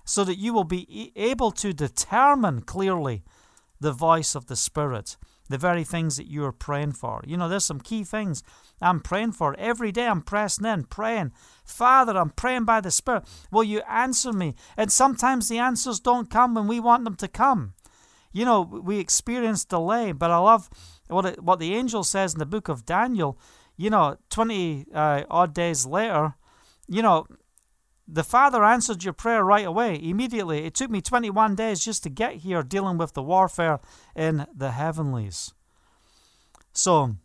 [0.04, 3.22] so that you will be able to determine clearly
[3.80, 5.16] the voice of the Spirit
[5.48, 7.22] the very things that you are praying for.
[7.26, 8.42] You know, there's some key things
[8.80, 9.54] I'm praying for.
[9.58, 11.32] Every day I'm pressing in, praying.
[11.64, 13.24] Father, I'm praying by the Spirit.
[13.50, 14.54] Will you answer me?
[14.76, 17.74] And sometimes the answers don't come when we want them to come.
[18.32, 20.68] You know, we experience delay, but I love
[21.08, 23.38] what, it, what the angel says in the book of Daniel.
[23.76, 26.34] You know, 20 uh, odd days later,
[26.88, 27.26] you know,
[28.10, 30.64] the Father answered your prayer right away, immediately.
[30.64, 33.80] It took me 21 days just to get here dealing with the warfare
[34.16, 35.52] in the heavenlies.
[36.72, 37.16] So,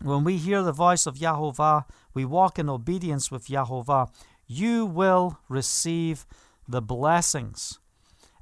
[0.00, 1.84] when we hear the voice of Yahovah,
[2.14, 4.08] we walk in obedience with Yahovah,
[4.46, 6.26] you will receive
[6.66, 7.78] the blessings.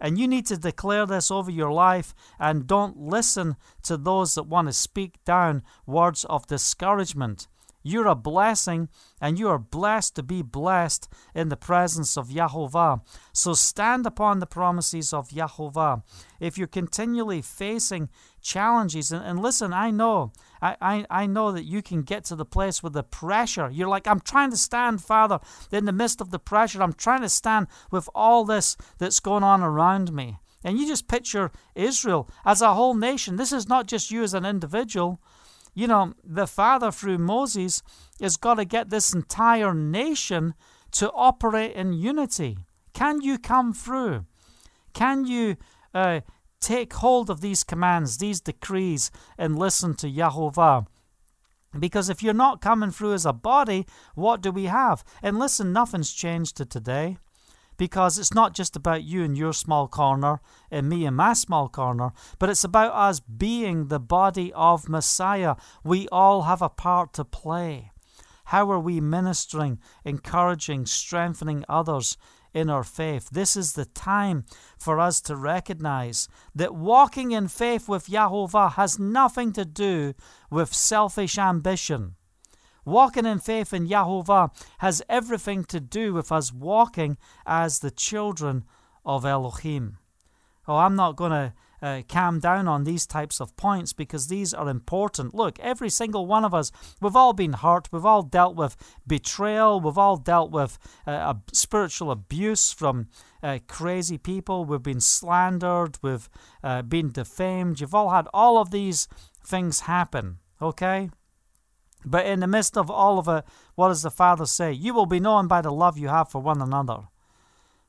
[0.01, 4.45] And you need to declare this over your life and don't listen to those that
[4.45, 7.49] want to speak down words of discouragement.
[7.83, 8.89] You're a blessing,
[9.21, 13.03] and you are blessed to be blessed in the presence of Yahovah.
[13.33, 16.03] So stand upon the promises of Yahovah.
[16.41, 18.09] If you're continually facing
[18.41, 22.37] challenges, and, and listen, I know, I, I, I know that you can get to
[22.37, 23.71] the place with the pressure.
[23.71, 25.41] You're like, I'm trying to stand, Father,
[25.71, 26.83] in the midst of the pressure.
[26.83, 30.39] I'm trying to stand with all this that's going on around me.
[30.65, 33.37] And you just picture Israel as a whole nation.
[33.37, 35.21] This is not just you as an individual.
[35.75, 37.83] You know, the Father through Moses
[38.21, 40.55] has got to get this entire nation
[40.93, 42.59] to operate in unity.
[42.93, 44.27] Can you come through?
[44.93, 45.57] Can you
[45.95, 46.21] uh,
[46.61, 50.87] take hold of these commands, these decrees, and listen to Yahovah?
[51.79, 55.03] Because if you're not coming through as a body, what do we have?
[55.23, 57.17] And listen, nothing's changed to today
[57.83, 60.41] because it's not just about you and your small corner
[60.71, 65.57] and me and my small corner, but it's about us being the body of Messiah.
[65.83, 67.91] We all have a part to play.
[68.45, 72.17] How are we ministering, encouraging, strengthening others
[72.55, 73.31] in our faith?
[73.31, 74.45] This is the time
[74.79, 80.15] for us to recognize that walking in faith with Yahovah has nothing to do
[80.53, 82.15] with selfish ambition.
[82.85, 87.17] Walking in faith in Yahovah has everything to do with us walking
[87.47, 88.65] as the children
[89.05, 89.99] of Elohim.
[90.67, 94.55] Oh, I'm not going to uh, calm down on these types of points because these
[94.55, 95.35] are important.
[95.35, 97.89] Look, every single one of us, we've all been hurt.
[97.91, 99.81] We've all dealt with betrayal.
[99.81, 103.09] We've all dealt with uh, spiritual abuse from
[103.43, 104.65] uh, crazy people.
[104.65, 105.99] We've been slandered.
[106.03, 106.29] We've
[106.63, 107.81] uh, been defamed.
[107.81, 109.09] You've all had all of these
[109.45, 111.11] things happen, okay?
[112.05, 114.73] But in the midst of all of it, what does the Father say?
[114.73, 117.09] You will be known by the love you have for one another.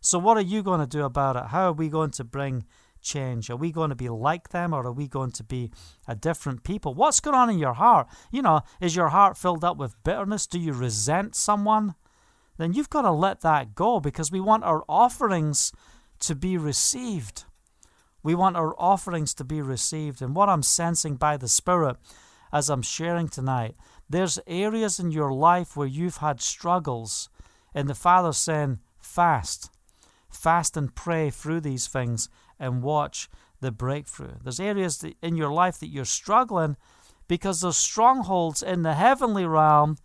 [0.02, 1.46] So, what are you going to do about it?
[1.48, 2.66] How are we going to bring
[3.02, 3.50] change?
[3.50, 5.72] Are we going to be like them or are we going to be
[6.08, 6.94] a different people?
[6.94, 8.08] What's going on in your heart?
[8.32, 10.48] You know, is your heart filled up with bitterness?
[10.48, 11.96] Do you resent someone?
[12.58, 15.72] Then you've got to let that go because we want our offerings
[16.20, 17.46] to be received.
[18.24, 20.22] We want our offerings to be received.
[20.22, 21.98] And what I'm sensing by the Spirit
[22.52, 23.76] as I'm sharing tonight
[24.14, 27.30] there's areas in your life where you've had struggles,
[27.74, 29.72] and the Father's saying, fast.
[30.30, 33.28] Fast and pray through these things and watch
[33.60, 34.36] the breakthrough.
[34.44, 36.78] There's areas in your life that you're struggling
[37.28, 39.98] because there's strongholds in the heavenly realm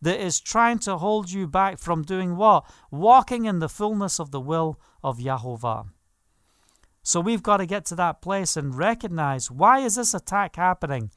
[0.00, 2.64] that is trying to hold you back from doing what?
[2.90, 5.86] Walking in the fullness of the will of Yahovah.
[7.04, 11.12] So we've got to get to that place and recognize why is this attack happening?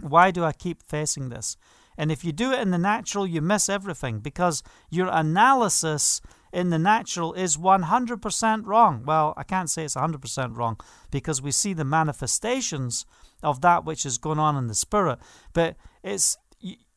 [0.00, 1.56] Why do I keep facing this?
[1.96, 6.20] And if you do it in the natural, you miss everything because your analysis
[6.52, 9.02] in the natural is 100% wrong.
[9.04, 10.78] Well, I can't say it's 100% wrong
[11.10, 13.04] because we see the manifestations
[13.42, 15.18] of that which is going on in the spirit.
[15.52, 16.38] But it's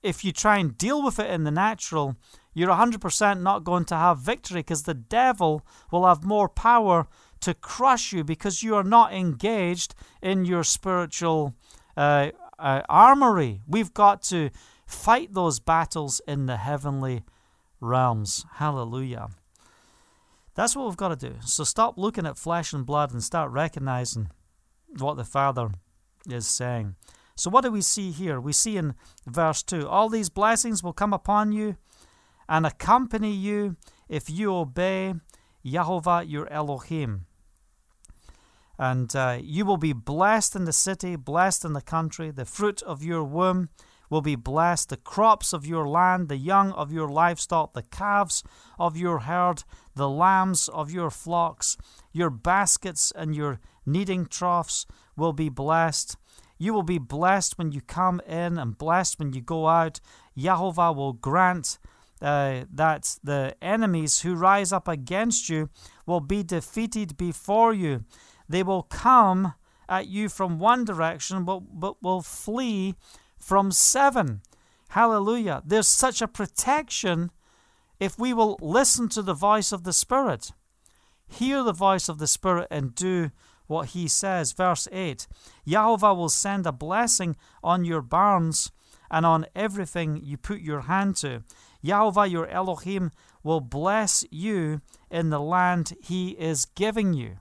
[0.04, 2.16] if you try and deal with it in the natural,
[2.54, 7.08] you're 100% not going to have victory because the devil will have more power
[7.41, 11.56] to crush you because you are not engaged in your spiritual
[11.95, 12.32] uh,
[12.62, 13.62] uh, armory.
[13.68, 14.49] We've got to
[14.86, 17.24] fight those battles in the heavenly
[17.80, 18.45] realms.
[18.55, 19.30] Hallelujah.
[20.55, 21.36] That's what we've got to do.
[21.45, 24.30] So stop looking at flesh and blood and start recognizing
[24.97, 25.70] what the Father
[26.30, 26.95] is saying.
[27.36, 28.39] So, what do we see here?
[28.39, 28.93] We see in
[29.26, 31.78] verse 2 All these blessings will come upon you
[32.47, 33.78] and accompany you
[34.09, 35.16] if you obey
[35.66, 37.26] Yahovah your Elohim.
[38.82, 42.32] And uh, you will be blessed in the city, blessed in the country.
[42.32, 43.70] The fruit of your womb
[44.10, 44.90] will be blessed.
[44.90, 48.44] The crops of your land, the young of your livestock, the calves
[48.80, 49.64] of your herd,
[49.96, 51.78] the lambs of your flocks,
[52.12, 56.18] your baskets and your kneading troughs will be blessed.
[56.58, 60.00] You will be blessed when you come in and blessed when you go out.
[60.36, 61.78] Yahovah will grant
[62.20, 65.70] uh, that the enemies who rise up against you
[66.08, 68.06] will be defeated before you.
[68.52, 69.54] They will come
[69.88, 72.95] at you from one direction, but, but will flee
[73.38, 74.41] from seven.
[74.89, 75.62] Hallelujah.
[75.66, 77.32] There's such a protection
[77.99, 80.52] if we will listen to the voice of the Spirit.
[81.28, 83.32] Hear the voice of the Spirit and do
[83.68, 84.52] what he says.
[84.52, 85.28] Verse 8
[85.66, 88.72] Jehovah will send a blessing on your barns
[89.10, 91.43] and on everything you put your hand to.
[91.84, 93.12] Jehovah your Elohim
[93.43, 97.38] will bless you in the land he is giving you.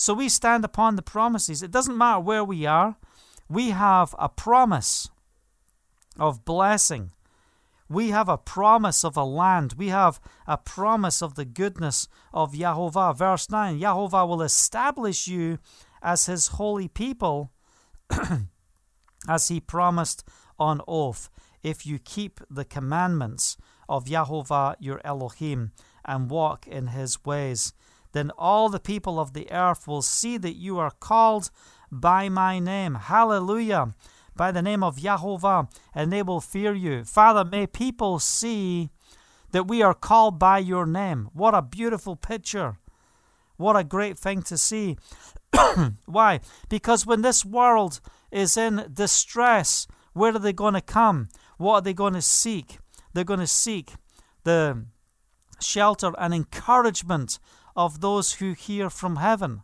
[0.00, 1.62] So we stand upon the promises.
[1.62, 2.96] It doesn't matter where we are,
[3.50, 5.10] we have a promise
[6.18, 7.10] of blessing.
[7.86, 9.74] We have a promise of a land.
[9.76, 13.14] We have a promise of the goodness of Yahovah.
[13.14, 15.58] Verse 9 Yahovah will establish you
[16.02, 17.52] as his holy people,
[19.28, 20.26] as he promised
[20.58, 21.28] on oath,
[21.62, 25.72] if you keep the commandments of Yahovah your Elohim
[26.06, 27.74] and walk in his ways
[28.12, 31.50] then all the people of the earth will see that you are called
[31.90, 32.94] by my name.
[32.94, 33.94] Hallelujah.
[34.36, 37.04] By the name of Jehovah, and they will fear you.
[37.04, 38.90] Father, may people see
[39.52, 41.28] that we are called by your name.
[41.32, 42.78] What a beautiful picture.
[43.56, 44.96] What a great thing to see.
[46.06, 46.40] Why?
[46.68, 48.00] Because when this world
[48.30, 51.28] is in distress, where are they going to come?
[51.58, 52.78] What are they going to seek?
[53.12, 53.92] They're going to seek
[54.44, 54.86] the
[55.60, 57.38] shelter and encouragement
[57.84, 59.62] of those who hear from heaven.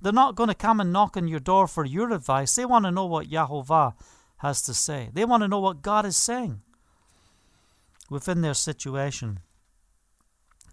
[0.00, 2.54] They're not going to come and knock on your door for your advice.
[2.54, 3.94] They want to know what Yahovah
[4.38, 5.10] has to say.
[5.12, 6.62] They want to know what God is saying
[8.10, 9.40] within their situation.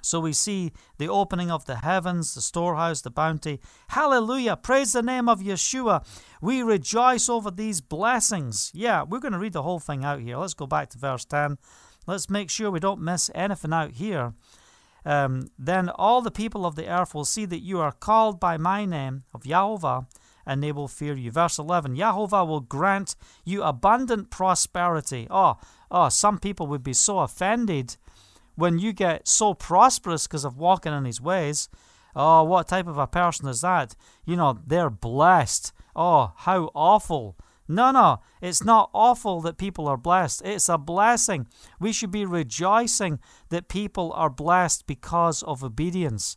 [0.02, 3.60] So we see the opening of the heavens, the storehouse, the bounty.
[3.90, 4.56] Hallelujah.
[4.56, 6.06] Praise the name of Yeshua.
[6.42, 8.72] We rejoice over these blessings.
[8.74, 10.38] Yeah, we're going to read the whole thing out here.
[10.38, 11.58] Let's go back to verse 10.
[12.08, 14.34] Let's make sure we don't miss anything out here.
[15.06, 18.58] Um, then all the people of the earth will see that you are called by
[18.58, 20.08] my name of Yahovah,
[20.46, 21.32] and they will fear you.
[21.32, 25.28] Verse 11 Yahovah will grant you abundant prosperity.
[25.30, 25.58] Oh,
[25.92, 27.98] oh, some people would be so offended
[28.56, 31.70] when you get so prosperous because of walking in his ways.
[32.16, 33.96] Oh, what type of a person is that?
[34.26, 35.72] You know, they're blessed.
[35.96, 37.38] Oh, how awful.
[37.72, 40.42] No, no, it's not awful that people are blessed.
[40.44, 41.46] It's a blessing.
[41.80, 46.36] We should be rejoicing that people are blessed because of obedience.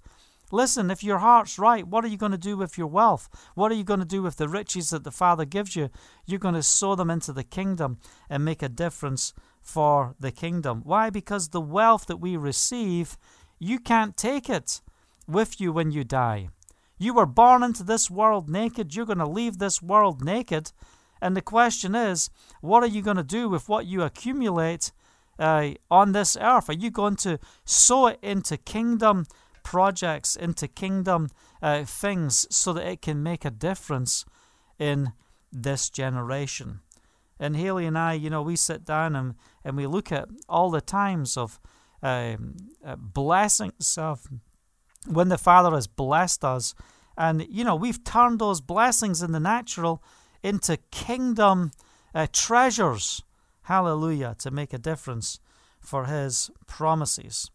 [0.50, 3.30] Listen, if your heart's right, what are you going to do with your wealth?
[3.54, 5.88] What are you going to do with the riches that the Father gives you?
[6.26, 10.82] You're going to sow them into the kingdom and make a difference for the kingdom.
[10.84, 11.08] Why?
[11.08, 13.16] Because the wealth that we receive,
[13.58, 14.82] you can't take it
[15.26, 16.50] with you when you die.
[16.98, 18.94] You were born into this world naked.
[18.94, 20.72] You're going to leave this world naked.
[21.22, 24.90] And the question is, what are you going to do with what you accumulate
[25.38, 26.68] uh, on this earth?
[26.68, 29.26] Are you going to sow it into kingdom
[29.62, 31.30] projects, into kingdom
[31.62, 34.24] uh, things, so that it can make a difference
[34.80, 35.12] in
[35.52, 36.80] this generation?
[37.38, 40.70] And Haley and I, you know, we sit down and, and we look at all
[40.70, 41.60] the times of
[42.02, 44.26] um, uh, blessings of
[45.06, 46.74] when the Father has blessed us.
[47.16, 50.02] And, you know, we've turned those blessings in the natural
[50.42, 51.72] into kingdom
[52.14, 53.22] uh, treasures.
[53.62, 55.40] Hallelujah, to make a difference
[55.80, 57.50] for his promises.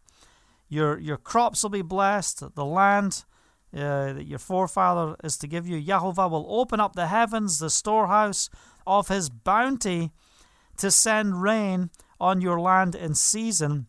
[0.68, 3.24] Your, your crops will be blessed, the land
[3.74, 5.80] uh, that your forefather is to give you.
[5.80, 8.48] Yahovah will open up the heavens, the storehouse
[8.86, 10.10] of his bounty,
[10.78, 13.86] to send rain on your land in season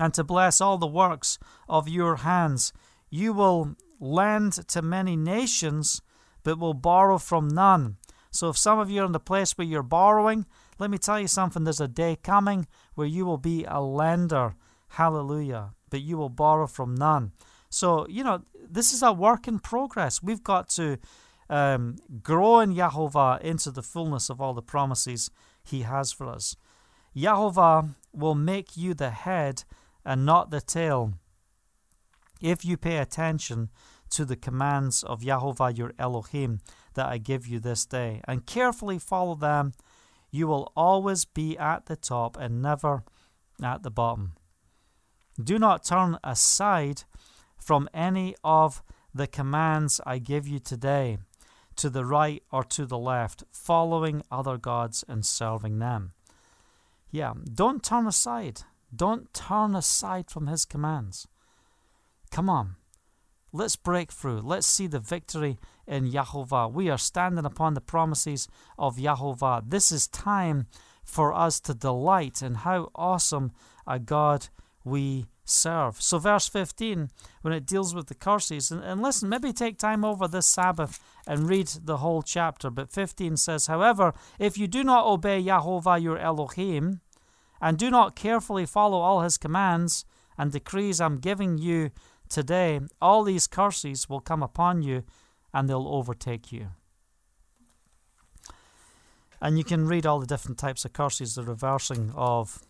[0.00, 2.72] and to bless all the works of your hands.
[3.10, 6.00] You will lend to many nations,
[6.42, 7.96] but will borrow from none.
[8.30, 10.46] So if some of you are in the place where you're borrowing,
[10.78, 11.64] let me tell you something.
[11.64, 14.54] There's a day coming where you will be a lender.
[14.90, 15.72] Hallelujah.
[15.90, 17.32] But you will borrow from none.
[17.70, 20.22] So, you know, this is a work in progress.
[20.22, 20.98] We've got to
[21.50, 25.30] um, grow in Yahovah into the fullness of all the promises
[25.64, 26.56] He has for us.
[27.16, 29.64] Yahovah will make you the head
[30.04, 31.14] and not the tail
[32.40, 33.70] if you pay attention
[34.10, 36.60] to the commands of Yahovah your Elohim
[36.94, 39.72] that I give you this day and carefully follow them,
[40.30, 43.02] you will always be at the top and never
[43.62, 44.34] at the bottom.
[45.42, 47.04] Do not turn aside
[47.56, 48.82] from any of
[49.14, 51.18] the commands I give you today
[51.76, 56.12] to the right or to the left, following other gods and serving them.
[57.10, 58.62] Yeah, don't turn aside.
[58.94, 61.28] Don't turn aside from his commands.
[62.30, 62.76] Come on.
[63.52, 64.40] Let's break through.
[64.40, 66.72] Let's see the victory in Yahovah.
[66.72, 68.46] We are standing upon the promises
[68.78, 69.70] of Yahovah.
[69.70, 70.66] This is time
[71.02, 73.52] for us to delight in how awesome
[73.86, 74.48] a God
[74.84, 76.00] we serve.
[76.00, 80.04] So, verse 15, when it deals with the curses, and, and listen, maybe take time
[80.04, 82.70] over this Sabbath and read the whole chapter.
[82.70, 87.00] But 15 says, However, if you do not obey Yahovah your Elohim,
[87.60, 90.04] and do not carefully follow all his commands
[90.36, 91.90] and decrees I'm giving you
[92.30, 95.04] today, all these curses will come upon you
[95.52, 96.68] and they'll overtake you.
[99.40, 102.64] And you can read all the different types of curses, the reversing of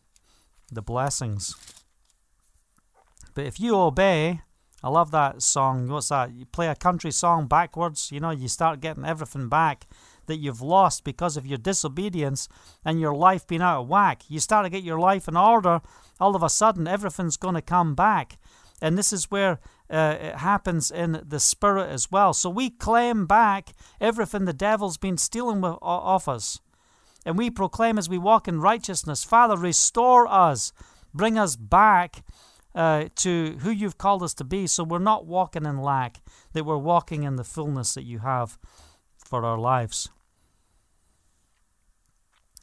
[0.71, 1.55] the blessings.
[3.35, 4.43] But if you obey,
[4.83, 5.89] I love that song.
[5.89, 6.33] What's that?
[6.33, 9.87] You play a country song backwards, you know, you start getting everything back
[10.27, 12.49] that you've lost because of your disobedience
[12.85, 14.23] and your life being out of whack.
[14.29, 15.81] You start to get your life in order,
[16.21, 18.39] all of a sudden everything's going to come back.
[18.81, 19.59] And this is where
[19.91, 22.33] uh, it happens in the spirit as well.
[22.33, 23.71] So we claim back
[24.01, 26.61] everything the devil's been stealing off us.
[27.27, 30.73] And we proclaim as we walk in righteousness, Father, restore us,
[31.13, 32.23] bring us back
[32.75, 34.67] uh, to who you've called us to be.
[34.67, 36.21] So we're not walking in lack,
[36.53, 38.59] that we're walking in the fullness that you have
[39.17, 40.09] for our lives.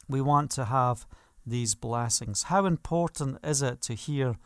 [0.08, 1.06] We want to have
[1.44, 2.44] these blessings.
[2.44, 4.36] How important is it to hear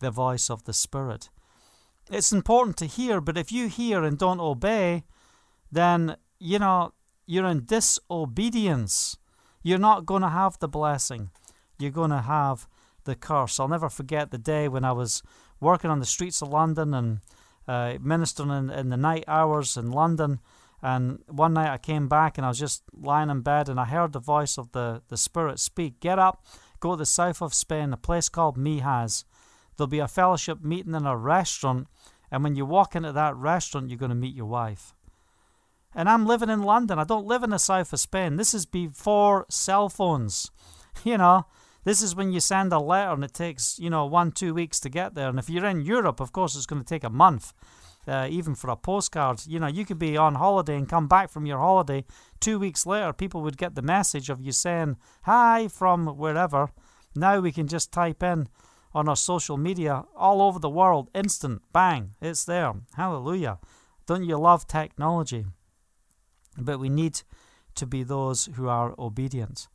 [0.00, 1.30] the voice of the Spirit?
[2.10, 5.04] It's important to hear, but if you hear and don't obey,
[5.70, 6.92] then, you know,
[7.26, 9.16] you're in disobedience.
[9.62, 11.30] You're not going to have the blessing.
[11.78, 12.66] You're going to have
[13.04, 13.60] the curse.
[13.60, 15.22] I'll never forget the day when I was
[15.60, 17.20] working on the streets of London and
[17.68, 20.40] uh, ministering in, in the night hours in London.
[20.82, 23.84] And one night I came back and I was just lying in bed and I
[23.84, 26.44] heard the voice of the, the Spirit speak Get up,
[26.80, 29.24] go to the south of Spain, a place called Mijas.
[29.80, 31.88] There'll be a fellowship meeting in a restaurant.
[32.30, 34.94] And when you walk into that restaurant, you're going to meet your wife.
[35.94, 36.98] And I'm living in London.
[36.98, 38.36] I don't live in the south of Spain.
[38.36, 40.50] This is before cell phones.
[41.04, 41.46] You know,
[41.84, 44.80] this is when you send a letter and it takes, you know, one, two weeks
[44.80, 45.28] to get there.
[45.28, 47.54] And if you're in Europe, of course, it's going to take a month,
[48.08, 49.46] uh, even for a postcard.
[49.46, 52.04] You know, you could be on holiday and come back from your holiday.
[52.40, 56.70] Two weeks later, people would get the message of you saying, hi from wherever.
[57.14, 58.48] Now we can just type in
[58.92, 62.74] on our social media all over the world, instant, bang, it's there.
[62.94, 63.58] Hallelujah.
[64.06, 65.44] Don't you love technology?
[66.58, 67.22] But we need
[67.76, 69.68] to be those who are obedient.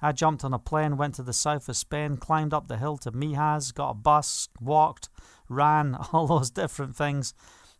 [0.00, 2.98] I jumped on a plane, went to the south of Spain, climbed up the hill
[2.98, 5.08] to Mijas, got a bus, walked,
[5.48, 7.34] ran, all those different things.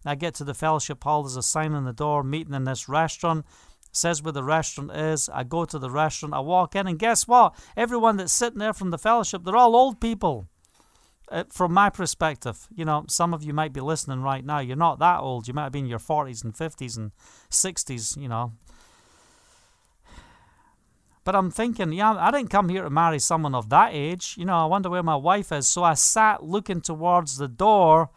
[0.04, 2.88] I get to the fellowship hall, there's a sign on the door, meeting in this
[2.88, 3.44] restaurant.
[3.90, 5.28] Says where the restaurant is.
[5.30, 7.54] I go to the restaurant, I walk in, and guess what?
[7.76, 10.46] Everyone that's sitting there from the fellowship, they're all old people.
[11.30, 14.60] Uh, from my perspective, you know, some of you might be listening right now.
[14.60, 15.46] You're not that old.
[15.46, 17.12] You might have been in your 40s and 50s and
[17.50, 18.52] 60s, you know,
[21.28, 24.34] but I'm thinking, yeah, I didn't come here to marry someone of that age.
[24.38, 25.66] You know, I wonder where my wife is.
[25.66, 28.08] So I sat looking towards the door,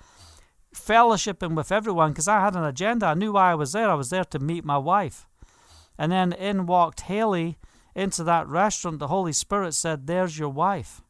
[0.73, 3.07] fellowshipping with everyone because I had an agenda.
[3.07, 3.89] I knew why I was there.
[3.89, 5.27] I was there to meet my wife.
[5.97, 7.57] And then in walked Haley
[7.93, 8.99] into that restaurant.
[8.99, 11.01] The Holy Spirit said, There's your wife.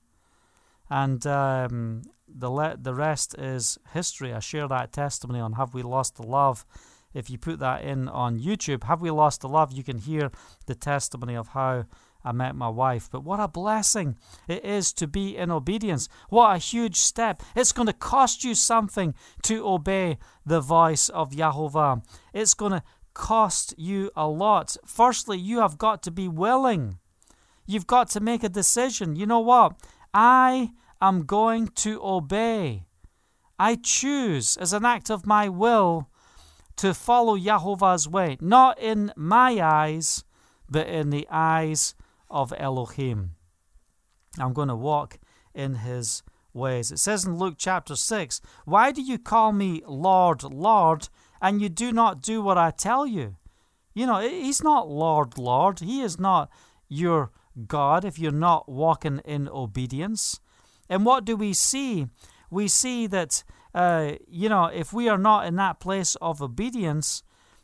[0.91, 4.31] And um, the, le- the rest is history.
[4.31, 6.65] I share that testimony on Have We Lost the Love?
[7.13, 9.71] if you put that in on YouTube, Have We Lost the Love?
[9.71, 10.31] You can hear
[10.65, 11.85] the testimony of how
[12.23, 13.09] I met my wife.
[13.11, 14.17] But what a blessing
[14.47, 16.07] it is to be in obedience.
[16.29, 17.41] What a huge step.
[17.55, 19.13] It's going to cost you something
[19.43, 22.03] to obey the voice of Yahovah.
[22.33, 22.83] It's going to
[23.13, 24.77] cost you a lot.
[24.85, 26.99] Firstly, you have got to be willing.
[27.65, 29.15] You've got to make a decision.
[29.15, 29.73] You know what?
[30.13, 30.71] I
[31.01, 32.85] am going to obey.
[33.57, 36.09] I choose as an act of my will
[36.77, 40.23] to follow Yahovah's way, not in my eyes,
[40.69, 41.95] but in the eyes
[42.29, 43.35] of Elohim.
[44.39, 45.19] I'm going to walk
[45.53, 46.23] in his
[46.53, 46.91] ways.
[46.91, 51.09] It says in Luke chapter 6, Why do you call me Lord, Lord,
[51.41, 53.35] and you do not do what I tell you?
[53.93, 55.79] You know, he's not Lord, Lord.
[55.79, 56.49] He is not
[56.87, 57.31] your
[57.67, 60.39] God if you're not walking in obedience.
[60.91, 62.07] And what do we see?
[62.49, 67.23] We see that, uh, you know, if we are not in that place of obedience,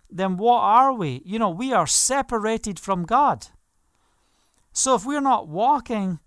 [0.09, 1.21] then what are we?
[1.25, 3.47] You know, we are separated from God.
[4.71, 6.19] So if we're not walking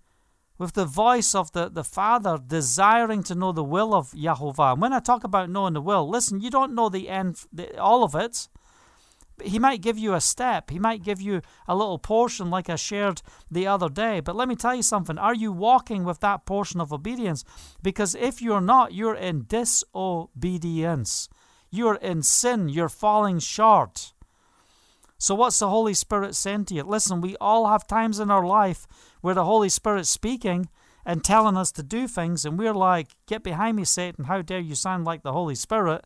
[0.59, 4.73] with the voice of the, the Father desiring to know the will of Yahovah.
[4.73, 7.75] And when I talk about knowing the will, listen, you don't know the end, the,
[7.79, 8.47] all of it.
[9.43, 10.69] He might give you a step.
[10.69, 14.19] He might give you a little portion, like I shared the other day.
[14.19, 15.17] But let me tell you something.
[15.17, 17.43] Are you walking with that portion of obedience?
[17.81, 21.29] Because if you're not, you're in disobedience.
[21.69, 22.69] You're in sin.
[22.69, 24.13] You're falling short.
[25.17, 26.83] So, what's the Holy Spirit saying to you?
[26.83, 28.87] Listen, we all have times in our life
[29.21, 30.67] where the Holy Spirit's speaking
[31.05, 34.25] and telling us to do things, and we're like, Get behind me, Satan.
[34.25, 36.05] How dare you sound like the Holy Spirit?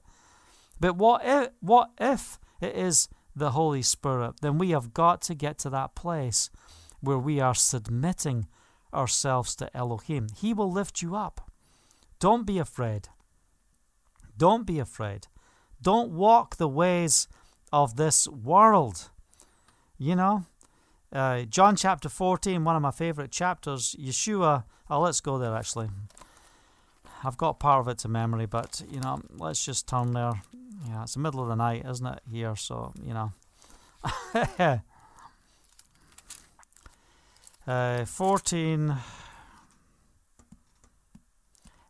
[0.80, 4.36] But what if, what if it is the Holy Spirit?
[4.42, 6.50] Then we have got to get to that place
[7.02, 8.48] where we are submitting
[8.94, 10.28] ourselves to Elohim.
[10.36, 11.52] He will lift you up.
[12.20, 13.10] Don't be afraid.
[14.38, 15.28] Don't be afraid.
[15.82, 17.28] Don't walk the ways
[17.72, 19.10] of this world.
[19.98, 20.46] You know,
[21.14, 24.64] uh, John chapter 14, one of my favorite chapters, Yeshua.
[24.90, 25.90] Oh, let's go there actually.
[27.24, 30.34] I've got part of it to memory, but you know, let's just turn there.
[30.88, 32.20] Yeah, it's the middle of the night, isn't it?
[32.32, 33.32] Here, so you know.
[37.68, 38.96] uh, 14.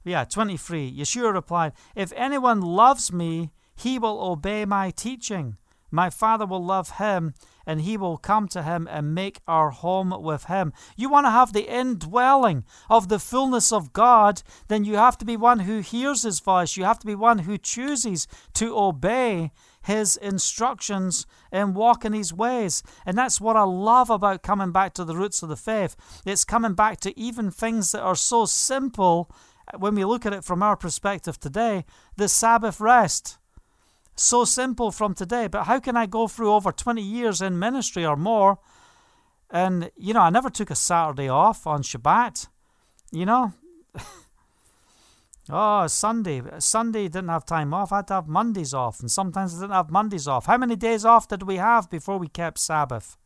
[0.04, 0.96] Yeah, 23.
[0.96, 5.58] Yeshua replied, If anyone loves me, he will obey my teaching.
[5.96, 7.34] My Father will love him,
[7.66, 10.74] and he will come to him and make our home with him.
[10.98, 15.26] You want to have the indwelling of the fullness of God, then you have to
[15.26, 16.76] be one who hears his voice.
[16.76, 19.52] You have to be one who chooses to obey
[19.84, 22.84] his instructions and walk in his ways.
[23.06, 25.96] And that's what I love about coming back to the roots of the faith.
[26.26, 29.32] It's coming back to even things that are so simple
[29.78, 31.86] when we look at it from our perspective today
[32.18, 33.39] the Sabbath rest
[34.16, 38.05] so simple from today, but how can I go through over 20 years in ministry
[38.05, 38.59] or more?
[39.49, 42.47] And, you know, I never took a Saturday off on Shabbat,
[43.11, 43.53] you know.
[45.49, 46.41] oh, Sunday.
[46.59, 47.91] Sunday didn't have time off.
[47.91, 50.45] I had to have Mondays off, and sometimes I didn't have Mondays off.
[50.45, 53.18] How many days off did we have before we kept Sabbath?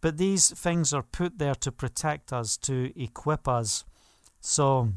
[0.00, 3.84] But these things are put there to protect us, to equip us.
[4.40, 4.92] So,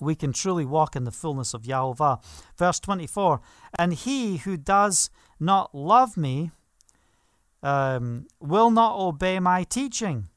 [0.00, 2.22] we can truly walk in the fullness of Yahovah.
[2.56, 3.40] Verse 24
[3.78, 6.50] And he who does not love me
[7.62, 10.28] um, will not obey my teaching.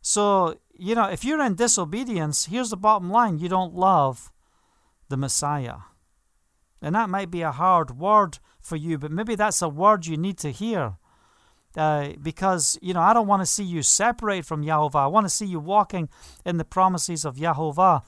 [0.00, 4.32] So, you know, if you're in disobedience, here's the bottom line you don't love
[5.08, 5.76] the Messiah.
[6.80, 10.16] And that might be a hard word for you, but maybe that's a word you
[10.16, 10.96] need to hear.
[11.76, 14.96] Uh, because, you know, I don't want to see you separate from Yahovah.
[14.96, 16.08] I want to see you walking
[16.44, 18.02] in the promises of Yahovah.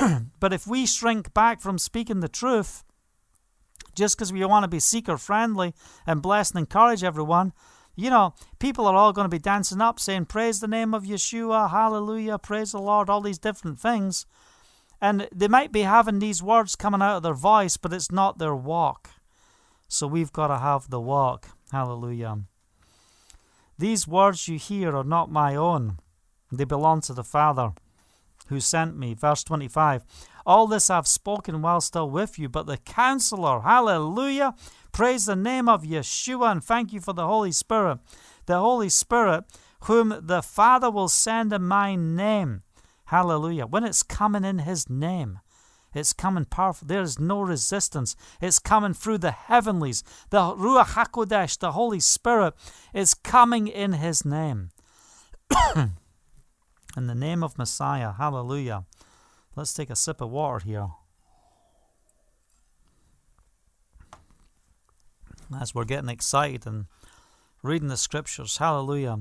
[0.40, 2.84] but if we shrink back from speaking the truth,
[3.94, 5.74] just because we want to be seeker friendly
[6.06, 7.52] and bless and encourage everyone,
[7.94, 11.04] you know, people are all going to be dancing up saying, Praise the name of
[11.04, 14.26] Yeshua, hallelujah, praise the Lord, all these different things.
[15.00, 18.38] And they might be having these words coming out of their voice, but it's not
[18.38, 19.10] their walk.
[19.88, 21.48] So we've got to have the walk.
[21.70, 22.42] Hallelujah.
[23.78, 25.98] These words you hear are not my own,
[26.50, 27.72] they belong to the Father
[28.48, 29.14] who sent me.
[29.14, 30.04] Verse 25
[30.46, 34.54] All this I've spoken while still with you, but the counselor, hallelujah,
[34.92, 37.98] praise the name of Yeshua, and thank you for the Holy Spirit.
[38.46, 39.44] The Holy Spirit,
[39.84, 42.62] whom the Father will send in my name.
[43.06, 43.66] Hallelujah.
[43.66, 45.40] When it's coming in His name,
[45.94, 46.88] it's coming powerful.
[46.88, 48.16] There is no resistance.
[48.40, 50.02] It's coming through the heavenlies.
[50.30, 52.54] The Ruach HaKodesh, the Holy Spirit,
[52.94, 54.70] is coming in His name.
[56.96, 58.12] In the name of Messiah.
[58.12, 58.84] Hallelujah.
[59.56, 60.88] Let's take a sip of water here.
[65.58, 66.86] As we're getting excited and
[67.62, 68.58] reading the scriptures.
[68.58, 69.20] Hallelujah.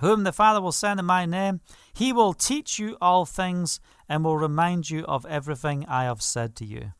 [0.00, 1.60] Whom the Father will send in my name,
[1.92, 6.54] he will teach you all things and will remind you of everything I have said
[6.56, 6.92] to you.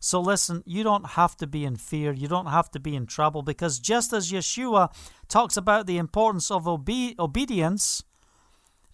[0.00, 2.12] So listen, you don't have to be in fear.
[2.12, 4.92] You don't have to be in trouble because just as Yeshua
[5.28, 8.04] talks about the importance of obe- obedience,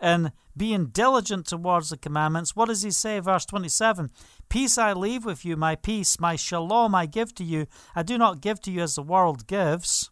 [0.05, 2.55] and being diligent towards the commandments.
[2.55, 3.19] What does he say?
[3.21, 4.11] Verse 27
[4.51, 7.67] Peace I leave with you, my peace, my shalom I give to you.
[7.97, 10.11] I do not give to you as the world gives.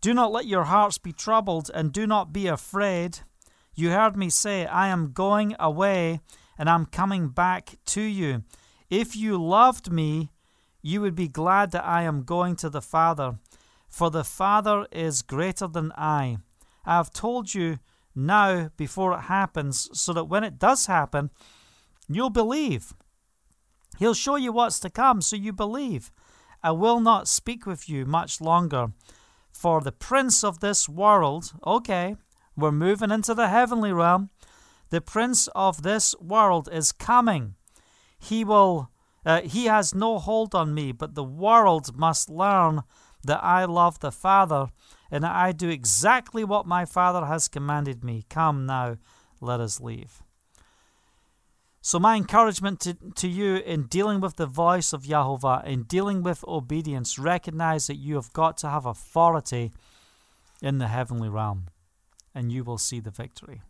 [0.00, 3.20] Do not let your hearts be troubled, and do not be afraid.
[3.74, 6.20] You heard me say, I am going away,
[6.58, 8.42] and I'm coming back to you.
[8.90, 10.30] If you loved me,
[10.82, 13.38] you would be glad that I am going to the Father,
[13.88, 16.38] for the Father is greater than I.
[16.88, 17.80] I have told you
[18.14, 21.30] now before it happens, so that when it does happen,
[22.08, 22.94] you'll believe.
[23.98, 26.10] He'll show you what's to come, so you believe.
[26.62, 28.92] I will not speak with you much longer.
[29.50, 32.16] For the prince of this world, okay,
[32.56, 34.30] we're moving into the heavenly realm.
[34.88, 37.54] The prince of this world is coming.
[38.18, 38.90] He will
[39.26, 42.82] uh, he has no hold on me, but the world must learn
[43.24, 44.68] that I love the Father
[45.10, 48.24] and that I do exactly what my Father has commanded me.
[48.28, 48.98] Come now,
[49.40, 50.22] let us leave.
[51.80, 56.22] So, my encouragement to, to you in dealing with the voice of Yahovah, in dealing
[56.22, 59.72] with obedience, recognize that you have got to have authority
[60.60, 61.68] in the heavenly realm,
[62.34, 63.62] and you will see the victory.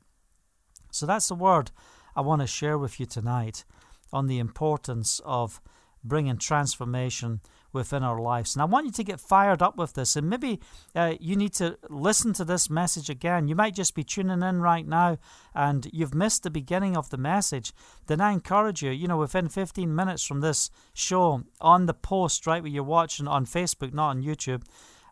[0.91, 1.70] So, that's the word
[2.16, 3.64] I want to share with you tonight
[4.12, 5.61] on the importance of
[6.03, 7.41] bringing transformation
[7.73, 8.55] within our lives.
[8.55, 10.16] And I want you to get fired up with this.
[10.16, 10.61] And maybe
[10.95, 13.49] uh, you need to listen to this message again.
[13.49, 15.19] You might just be tuning in right now
[15.55, 17.73] and you've missed the beginning of the message.
[18.07, 22.47] Then I encourage you, you know, within 15 minutes from this show, on the post,
[22.47, 24.62] right, where you're watching on Facebook, not on YouTube,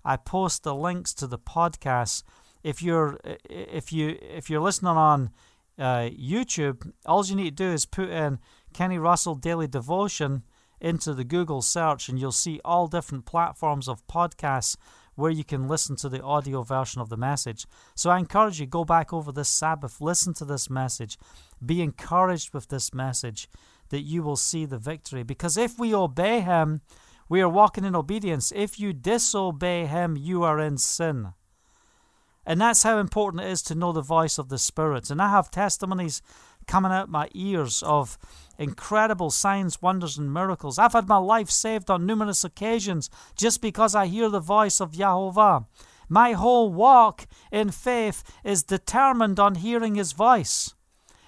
[0.04, 2.22] I post the links to the podcast.
[2.62, 3.18] If you're
[3.50, 5.30] if you if you're listening on
[5.78, 8.38] uh, YouTube, all you need to do is put in
[8.72, 10.44] Kenny Russell Daily Devotion
[10.80, 14.76] into the Google search, and you'll see all different platforms of podcasts
[15.14, 17.66] where you can listen to the audio version of the message.
[17.94, 21.18] So I encourage you go back over this Sabbath, listen to this message,
[21.64, 23.48] be encouraged with this message
[23.88, 25.22] that you will see the victory.
[25.22, 26.82] Because if we obey Him,
[27.28, 28.52] we are walking in obedience.
[28.54, 31.32] If you disobey Him, you are in sin.
[32.44, 35.10] And that's how important it is to know the voice of the Spirit.
[35.10, 36.22] And I have testimonies
[36.66, 38.18] coming out my ears of
[38.58, 40.78] incredible signs, wonders, and miracles.
[40.78, 44.92] I've had my life saved on numerous occasions just because I hear the voice of
[44.92, 45.66] Yahovah.
[46.08, 50.75] My whole walk in faith is determined on hearing His voice.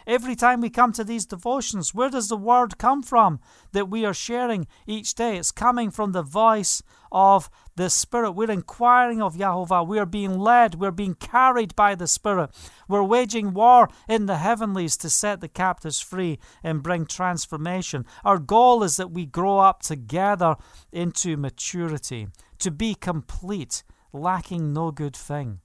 [0.08, 3.40] Every time we come to these devotions, where does the word come from
[3.72, 5.36] that we are sharing each day?
[5.36, 6.82] It's coming from the voice
[7.12, 8.30] of the Spirit.
[8.30, 9.86] We're inquiring of Yahovah.
[9.86, 10.76] We are being led.
[10.76, 12.48] We're being carried by the Spirit.
[12.88, 18.06] We're waging war in the heavenlies to set the captives free and bring transformation.
[18.24, 20.56] Our goal is that we grow up together
[20.90, 22.28] into maturity,
[22.60, 23.82] to be complete,
[24.14, 25.60] lacking no good thing.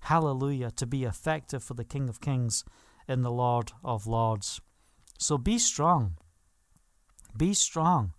[0.00, 2.62] Hallelujah, to be effective for the King of Kings
[3.08, 4.60] in the Lord of Lords.
[5.18, 6.16] So be strong.
[7.36, 8.12] Be strong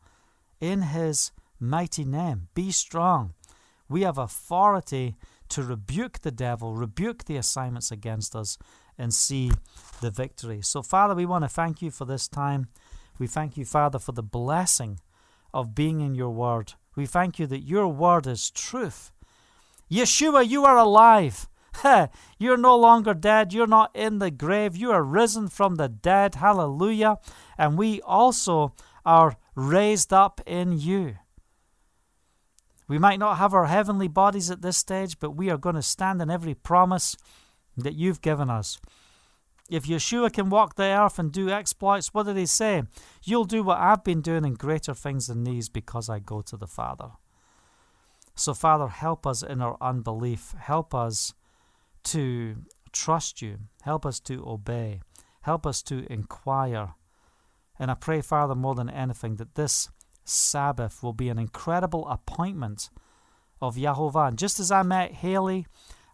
[0.60, 2.48] in His mighty name.
[2.54, 3.34] Be strong.
[3.90, 5.16] We have authority
[5.50, 8.58] to rebuke the devil, rebuke the assignments against us,
[8.98, 9.52] and see
[10.02, 10.62] the victory.
[10.62, 12.68] So, Father, we want to thank you for this time.
[13.20, 15.00] We thank you, Father, for the blessing
[15.54, 16.74] of being in your word.
[16.96, 19.12] We thank you that your word is truth.
[19.90, 21.48] Yeshua, you are alive.
[22.40, 23.54] You're no longer dead.
[23.54, 24.76] You're not in the grave.
[24.76, 26.36] You are risen from the dead.
[26.36, 27.18] Hallelujah.
[27.58, 28.74] And we also
[29.06, 31.16] are raised up in you.
[32.88, 35.82] We might not have our heavenly bodies at this stage, but we are going to
[35.82, 37.18] stand in every promise
[37.76, 38.80] that you've given us.
[39.70, 42.84] If Yeshua can walk the earth and do exploits, what did he say?
[43.24, 46.56] You'll do what I've been doing and greater things than these because I go to
[46.56, 47.12] the Father.
[48.34, 50.54] So, Father, help us in our unbelief.
[50.58, 51.34] Help us
[52.08, 52.58] to
[52.92, 53.60] trust you.
[53.82, 55.02] Help us to obey.
[55.42, 56.94] Help us to inquire.
[57.80, 59.90] And I pray, Father, more than anything, that this
[60.24, 62.90] Sabbath will be an incredible appointment
[63.62, 64.30] of Yahovah.
[64.30, 65.68] And just as I met Haley,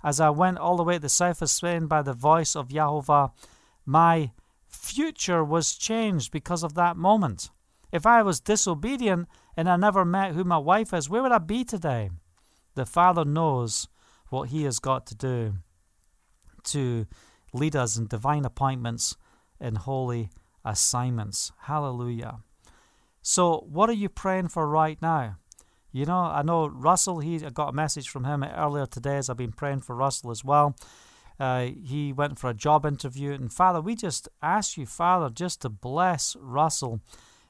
[0.03, 2.69] as I went all the way to the south of Spain by the voice of
[2.69, 3.31] Yahovah,
[3.85, 4.31] my
[4.67, 7.49] future was changed because of that moment.
[7.91, 11.37] If I was disobedient and I never met who my wife is, where would I
[11.37, 12.09] be today?
[12.75, 13.87] The Father knows
[14.29, 15.55] what He has got to do
[16.65, 17.05] to
[17.53, 19.15] lead us in divine appointments
[19.59, 20.29] and holy
[20.65, 21.51] assignments.
[21.61, 22.39] Hallelujah.
[23.21, 25.37] So, what are you praying for right now?
[25.91, 29.29] You know, I know Russell, he I got a message from him earlier today as
[29.29, 30.75] I've been praying for Russell as well.
[31.39, 33.31] Uh, he went for a job interview.
[33.31, 37.01] And Father, we just ask you, Father, just to bless Russell,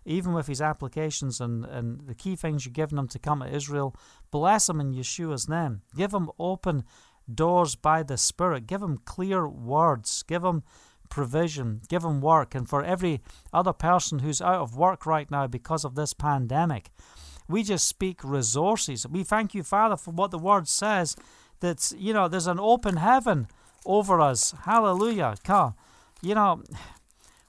[0.05, 3.47] even with his applications and, and the key things you've given him to come to
[3.47, 3.95] Israel.
[4.29, 5.81] Bless him in Yeshua's name.
[5.95, 6.83] Give him open
[7.31, 8.67] doors by the Spirit.
[8.67, 10.23] Give them clear words.
[10.23, 10.63] Give them
[11.09, 11.81] provision.
[11.87, 12.55] Give them work.
[12.55, 13.21] And for every
[13.51, 16.89] other person who's out of work right now because of this pandemic,
[17.47, 19.07] we just speak resources.
[19.07, 21.15] We thank you, Father, for what the Word says
[21.59, 23.47] that, you know, there's an open heaven
[23.85, 24.53] over us.
[24.63, 25.35] Hallelujah.
[26.21, 26.63] You know,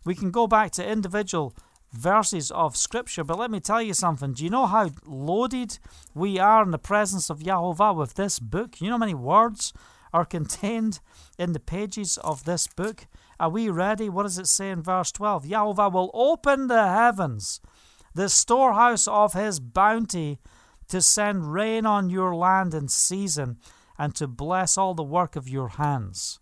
[0.05, 1.55] we can go back to individual
[1.97, 4.33] verses of Scripture, but let me tell you something.
[4.33, 5.79] Do you know how loaded
[6.15, 8.81] we are in the presence of Yahovah with this book?
[8.81, 9.73] You know how many words
[10.13, 11.01] are contained
[11.39, 13.07] in the pages of this book?
[13.41, 14.09] Are we ready?
[14.09, 15.45] What does it say in verse 12?
[15.45, 17.61] Yahovah will open the heavens,
[18.15, 20.39] the storehouse of his bounty,
[20.89, 23.59] to send rain on your land in season
[23.99, 26.39] and to bless all the work of your hands.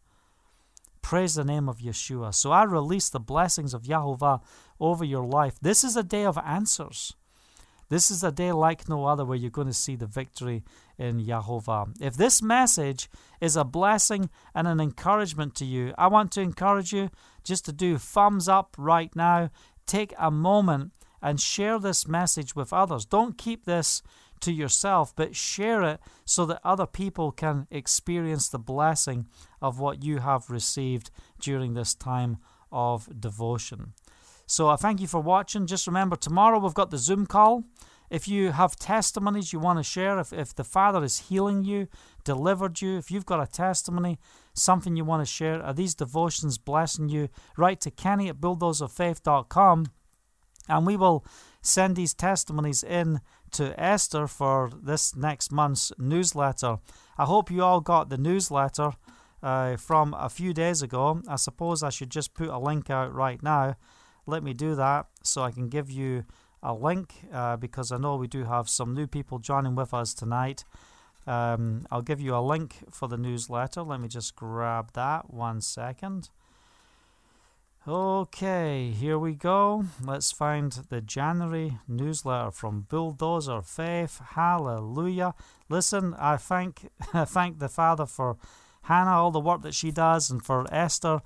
[1.01, 2.35] Praise the name of Yeshua.
[2.35, 4.41] So I release the blessings of Yahovah
[4.83, 5.55] over your life.
[5.63, 7.15] This is a day of answers.
[7.89, 10.65] This is a day like no other where you're going to see the victory
[10.99, 11.95] in Yahovah.
[12.01, 13.09] If this message
[13.41, 17.11] is a blessing and an encouragement to you, I want to encourage you
[17.45, 19.51] just to do thumbs up right now.
[19.87, 23.05] Take a moment and share this message with others.
[23.05, 24.03] Don't keep this
[24.41, 29.27] to yourself, but share it so that other people can experience the blessing
[29.61, 32.39] of what you have received during this time
[32.73, 33.93] of devotion.
[34.53, 35.67] So I thank you for watching.
[35.67, 37.65] Just remember, tomorrow we've got the Zoom call.
[38.11, 41.89] If you have testimonies you want to share, if, if the Father is healing you,
[42.23, 44.19] delivered you, if you've got a testimony,
[44.53, 47.31] something you want to share, are these devotions blessing you?
[47.57, 49.87] Write to Kenny at buildersoffaith.com
[50.69, 51.25] and we will
[51.63, 53.23] send these testimonies in
[53.53, 56.77] to Esther for this next month's newsletter.
[57.17, 58.91] I hope you all got the newsletter
[59.43, 61.23] uh, from a few days ago.
[61.27, 63.77] I suppose I should just put a link out right now.
[64.27, 66.25] Let me do that so I can give you
[66.63, 70.15] a link uh, because I know we do have some new people joining with us
[70.15, 70.65] tonight.
[71.27, 73.83] Um, I'll give you a link for the newsletter.
[73.83, 76.31] Let me just grab that one second.
[77.87, 79.87] Okay, here we go.
[80.01, 84.21] Let's find the January newsletter from Builders of Faith.
[84.35, 85.35] Hallelujah.
[85.69, 88.37] Listen, I thank I thank the Father for
[88.83, 91.23] Hannah, all the work that she does, and for Esther,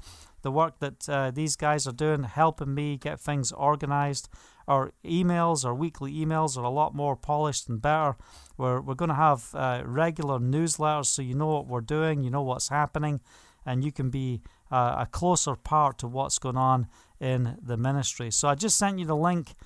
[0.46, 4.28] the work that uh, these guys are doing, helping me get things organized.
[4.68, 8.14] Our emails, our weekly emails, are a lot more polished and better.
[8.56, 12.30] We're, we're going to have uh, regular newsletters so you know what we're doing, you
[12.30, 13.22] know what's happening,
[13.64, 14.40] and you can be
[14.70, 16.86] uh, a closer part to what's going on
[17.18, 18.30] in the ministry.
[18.30, 19.56] So I just sent you the link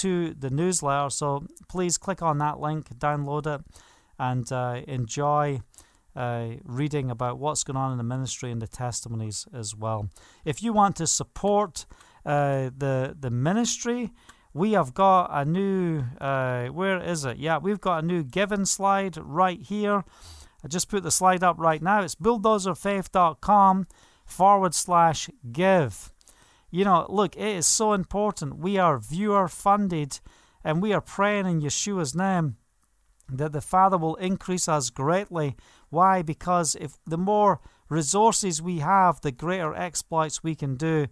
[0.00, 1.10] to the newsletter.
[1.10, 3.60] So please click on that link, download it,
[4.18, 5.60] and uh, enjoy
[6.16, 10.08] uh, reading about what's going on in the ministry and the testimonies as well.
[10.44, 11.86] If you want to support
[12.26, 14.12] uh, the the ministry,
[14.52, 16.04] we have got a new.
[16.20, 17.38] Uh, where is it?
[17.38, 20.04] Yeah, we've got a new given slide right here.
[20.64, 22.02] I just put the slide up right now.
[22.02, 23.86] It's buildersoffaith.com
[24.26, 26.12] forward slash give.
[26.70, 28.58] You know, look, it is so important.
[28.58, 30.20] We are viewer funded
[30.62, 32.56] and we are praying in Yeshua's name
[33.38, 35.56] that the Father will increase us greatly.
[35.88, 36.22] Why?
[36.22, 41.06] Because if the more resources we have, the greater exploits we can do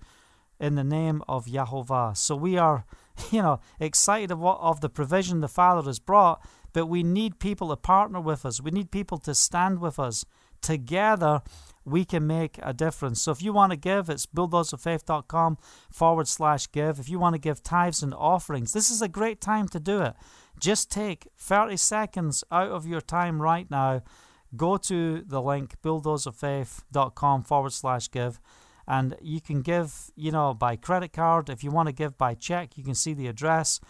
[0.60, 2.16] in the name of Yahovah.
[2.16, 2.84] So we are,
[3.30, 7.38] you know, excited of, what, of the provision the Father has brought, but we need
[7.38, 8.60] people to partner with us.
[8.60, 10.24] We need people to stand with us.
[10.60, 11.42] Together,
[11.91, 13.22] we can make a difference.
[13.22, 15.59] So if you want to give, it's buildersoffaith.com
[15.91, 16.99] forward slash give.
[16.99, 20.03] If you want to give tithes and offerings, this is a great time to do
[20.03, 20.14] it.
[20.61, 24.03] Just take 30 seconds out of your time right now.
[24.57, 28.41] Go to the link buildersoffaith.com forward slash give
[28.89, 31.51] and you can give, you know, by credit card.
[31.51, 33.80] If you want to give by check, you can see the address.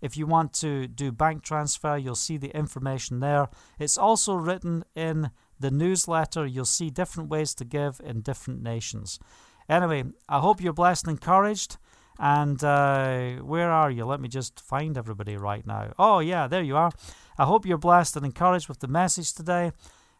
[0.00, 3.48] If you want to do bank transfer, you'll see the information there.
[3.78, 9.18] It's also written in the newsletter, you'll see different ways to give in different nations.
[9.68, 11.76] Anyway, I hope you're blessed and encouraged.
[12.18, 14.06] And uh, where are you?
[14.06, 15.92] Let me just find everybody right now.
[15.98, 16.90] Oh, yeah, there you are.
[17.38, 19.72] I hope you're blessed and encouraged with the message today.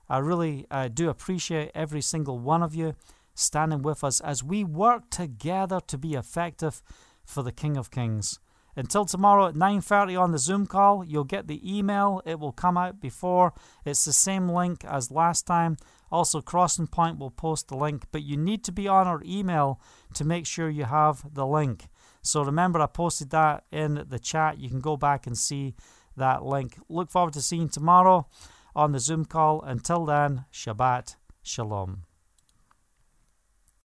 [0.09, 2.95] I really uh, do appreciate every single one of you
[3.34, 6.82] standing with us as we work together to be effective
[7.24, 8.39] for the King of Kings.
[8.77, 12.20] Until tomorrow at 9:30 on the Zoom call, you'll get the email.
[12.27, 13.55] It will come out before.
[13.85, 15.79] It's the same link as last time.
[16.12, 19.81] Also, Crossing Point will post the link, but you need to be on our email
[20.14, 21.89] to make sure you have the link.
[22.22, 24.59] So remember, I posted that in the chat.
[24.59, 25.74] You can go back and see
[26.16, 26.79] that link.
[26.89, 28.27] Look forward to seeing tomorrow
[28.74, 29.62] on the Zoom call.
[29.62, 32.05] Until then, Shabbat Shalom.